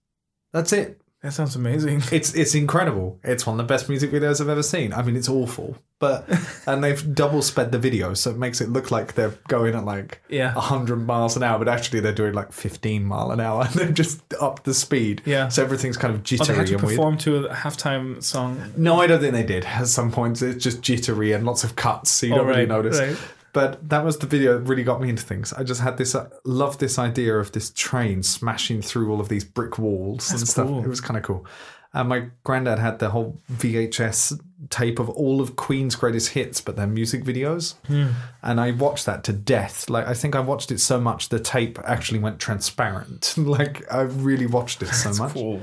That's 0.54 0.72
it. 0.72 1.03
That 1.24 1.32
sounds 1.34 1.56
amazing. 1.56 2.04
It's 2.12 2.36
it's 2.36 2.54
incredible. 2.54 3.18
It's 3.24 3.48
one 3.48 3.58
of 3.60 3.66
the 3.66 3.74
best 3.74 3.88
music 3.90 4.12
videos 4.12 4.42
I've 4.42 4.50
ever 4.50 4.62
seen. 4.62 4.92
I 4.94 5.02
mean, 5.04 5.16
it's 5.16 5.30
awful, 5.30 5.78
but 6.00 6.28
and 6.68 6.84
they've 6.84 7.16
double 7.16 7.42
sped 7.42 7.72
the 7.72 7.80
video, 7.80 8.14
so 8.14 8.30
it 8.32 8.38
makes 8.38 8.60
it 8.60 8.68
look 8.70 8.92
like 8.92 9.14
they're 9.14 9.34
going 9.48 9.74
at 9.74 9.86
like 9.86 10.22
Yeah. 10.28 10.52
hundred 10.52 10.98
miles 10.98 11.38
an 11.38 11.44
hour, 11.44 11.58
but 11.58 11.70
actually 11.70 12.02
they're 12.02 12.12
doing 12.14 12.34
like 12.34 12.52
fifteen 12.52 13.06
mile 13.06 13.32
an 13.32 13.40
hour, 13.40 13.64
and 13.66 13.74
they've 13.74 13.94
just 13.94 14.22
upped 14.42 14.66
the 14.66 14.74
speed. 14.74 15.22
Yeah. 15.26 15.48
so 15.48 15.64
everything's 15.64 15.96
kind 15.98 16.14
of 16.14 16.20
Oh, 16.20 16.24
they 16.24 16.38
jittery 16.38 16.56
had 16.58 16.68
to 16.68 16.74
and 16.74 16.84
weird. 16.84 16.98
perform 16.98 17.18
to 17.20 17.46
a 17.46 17.54
halftime 17.56 18.22
song. 18.22 18.74
No, 18.76 19.00
I 19.00 19.08
don't 19.08 19.22
think 19.22 19.34
they 19.34 19.44
did. 19.44 19.64
At 19.64 19.88
some 19.88 20.12
points, 20.12 20.42
it's 20.42 20.62
just 20.64 20.82
jittery 20.82 21.32
and 21.32 21.46
lots 21.46 21.64
of 21.64 21.76
cuts, 21.78 22.12
so 22.12 22.26
you 22.28 22.34
oh, 22.34 22.40
don't 22.40 22.48
really 22.48 22.66
notice. 22.66 23.00
right. 23.00 23.18
But 23.54 23.88
that 23.90 24.04
was 24.04 24.18
the 24.18 24.28
video 24.28 24.58
that 24.58 24.64
really 24.66 24.84
got 24.84 25.00
me 25.00 25.10
into 25.10 25.24
things. 25.24 25.54
I 25.54 25.64
just 25.64 25.82
had 25.82 25.98
this, 25.98 26.16
uh, 26.16 26.28
loved 26.44 26.80
this 26.80 26.98
idea 26.98 27.38
of 27.38 27.52
this 27.52 27.72
train 27.72 28.24
smashing 28.24 28.82
through 28.82 29.12
all 29.12 29.22
of 29.22 29.30
these 29.30 29.46
brick 29.46 29.78
walls 29.78 30.32
and 30.32 30.48
stuff. 30.48 30.68
cool. 30.68 30.84
It 30.84 30.88
was 30.88 31.00
kind 31.00 31.18
of 31.18 31.24
cool. 31.24 31.46
And 31.94 32.10
my 32.10 32.30
granddad 32.44 32.80
had 32.80 32.98
the 32.98 33.12
whole 33.12 33.40
VHS 33.52 34.40
tape 34.72 34.98
of 34.98 35.10
all 35.10 35.40
of 35.40 35.56
Queen's 35.56 35.96
greatest 35.96 36.30
hits, 36.30 36.60
but 36.60 36.76
their 36.76 36.88
music 36.88 37.24
videos. 37.24 37.76
Hmm. 37.86 38.08
And 38.42 38.60
I 38.60 38.72
watched 38.72 39.06
that 39.06 39.24
to 39.26 39.34
death. 39.34 39.88
Like 39.90 40.08
I 40.08 40.16
think 40.16 40.36
I 40.36 40.40
watched 40.40 40.72
it 40.72 40.80
so 40.80 41.00
much 41.00 41.30
the 41.30 41.40
tape 41.40 41.78
actually 41.86 42.20
went 42.20 42.40
transparent. 42.40 43.36
like 43.38 43.84
I 43.94 44.02
really 44.02 44.48
watched 44.48 44.82
it 44.82 44.88
so 44.88 45.14
much. 45.14 45.34
Cool. 45.34 45.62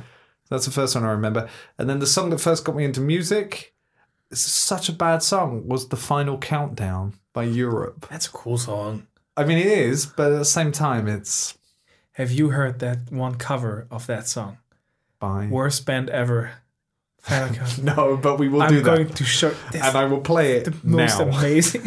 That's 0.48 0.66
the 0.66 0.70
first 0.70 0.94
one 0.94 1.04
I 1.04 1.10
remember. 1.10 1.48
And 1.78 1.90
then 1.90 1.98
the 1.98 2.06
song 2.06 2.30
that 2.30 2.40
first 2.40 2.64
got 2.64 2.76
me 2.76 2.84
into 2.84 3.00
music, 3.00 3.74
it's 4.30 4.40
such 4.40 4.88
a 4.88 4.92
bad 4.92 5.22
song, 5.22 5.66
was 5.66 5.88
The 5.88 5.96
Final 5.96 6.38
Countdown 6.38 7.14
by 7.32 7.44
Europe. 7.44 8.06
That's 8.10 8.26
a 8.26 8.30
cool 8.30 8.58
song. 8.58 9.06
I 9.36 9.44
mean, 9.44 9.58
it 9.58 9.66
is, 9.66 10.06
but 10.06 10.32
at 10.32 10.38
the 10.38 10.44
same 10.44 10.72
time, 10.72 11.08
it's 11.08 11.56
Have 12.12 12.30
you 12.30 12.50
heard 12.50 12.78
that 12.80 13.10
one 13.10 13.36
cover 13.36 13.86
of 13.90 14.06
that 14.06 14.26
song? 14.28 14.58
by. 15.18 15.46
Worst 15.46 15.84
band 15.86 16.10
ever. 16.10 16.52
No, 17.82 18.16
but 18.16 18.38
we 18.38 18.48
will 18.48 18.62
I'm 18.62 18.70
do 18.70 18.80
that. 18.80 18.90
I'm 18.90 18.96
going 19.04 19.14
to 19.14 19.24
show. 19.24 19.50
This 19.72 19.82
And 19.82 19.96
I 19.96 20.04
will 20.06 20.22
play 20.22 20.56
it 20.56 20.64
the 20.64 20.74
most 20.82 21.18
now. 21.18 21.28
amazing. 21.38 21.82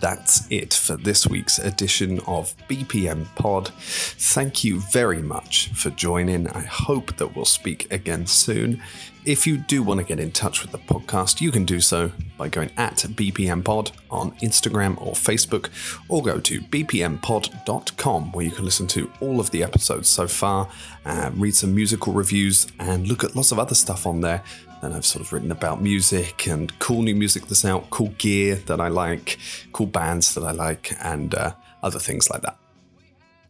That's 0.00 0.46
it 0.50 0.72
for 0.74 0.96
this 0.96 1.26
week's 1.26 1.58
edition 1.58 2.20
of 2.26 2.54
BPM 2.68 3.26
Pod. 3.34 3.68
Thank 3.68 4.64
you 4.64 4.80
very 4.80 5.22
much 5.22 5.68
for 5.74 5.90
joining. 5.90 6.48
I 6.48 6.62
hope 6.62 7.16
that 7.16 7.36
we'll 7.36 7.44
speak 7.44 7.92
again 7.92 8.26
soon. 8.26 8.82
If 9.26 9.46
you 9.46 9.58
do 9.58 9.82
want 9.82 10.00
to 10.00 10.06
get 10.06 10.18
in 10.18 10.32
touch 10.32 10.62
with 10.62 10.72
the 10.72 10.78
podcast, 10.78 11.42
you 11.42 11.50
can 11.50 11.66
do 11.66 11.78
so 11.80 12.10
by 12.38 12.48
going 12.48 12.70
at 12.78 12.96
BPM 12.96 13.62
Pod 13.62 13.92
on 14.10 14.30
Instagram 14.36 14.98
or 14.98 15.12
Facebook, 15.12 15.68
or 16.08 16.22
go 16.22 16.40
to 16.40 16.60
bpmpod.com 16.62 18.32
where 18.32 18.44
you 18.44 18.50
can 18.50 18.64
listen 18.64 18.86
to 18.88 19.12
all 19.20 19.38
of 19.38 19.50
the 19.50 19.62
episodes 19.62 20.08
so 20.08 20.26
far, 20.26 20.70
uh, 21.04 21.30
read 21.34 21.54
some 21.54 21.74
musical 21.74 22.14
reviews, 22.14 22.66
and 22.78 23.06
look 23.06 23.22
at 23.22 23.36
lots 23.36 23.52
of 23.52 23.58
other 23.58 23.74
stuff 23.74 24.06
on 24.06 24.22
there 24.22 24.42
and 24.82 24.94
I've 24.94 25.06
sort 25.06 25.24
of 25.24 25.32
written 25.32 25.50
about 25.50 25.82
music 25.82 26.46
and 26.46 26.76
cool 26.78 27.02
new 27.02 27.14
music 27.14 27.46
that's 27.46 27.64
out, 27.64 27.90
cool 27.90 28.12
gear 28.18 28.56
that 28.66 28.80
I 28.80 28.88
like, 28.88 29.38
cool 29.72 29.86
bands 29.86 30.34
that 30.34 30.44
I 30.44 30.52
like, 30.52 30.92
and 31.02 31.34
uh, 31.34 31.52
other 31.82 31.98
things 31.98 32.30
like 32.30 32.42
that. 32.42 32.56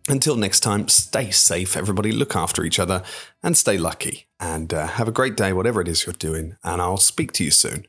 Until 0.09 0.35
next 0.35 0.61
time, 0.61 0.89
stay 0.89 1.31
safe, 1.31 1.77
everybody. 1.77 2.11
Look 2.11 2.35
after 2.35 2.65
each 2.65 2.79
other 2.79 3.03
and 3.43 3.57
stay 3.57 3.79
lucky. 3.79 4.27
And 4.41 4.73
uh, 4.73 4.87
have 4.87 5.07
a 5.07 5.13
great 5.13 5.37
day, 5.37 5.53
whatever 5.53 5.81
it 5.81 5.89
is 5.89 6.07
you're 6.07 6.15
doing. 6.15 6.57
And 6.65 6.81
I'll 6.81 6.97
speak 6.97 7.33
to 7.33 7.45
you 7.45 7.51
soon. 7.51 7.87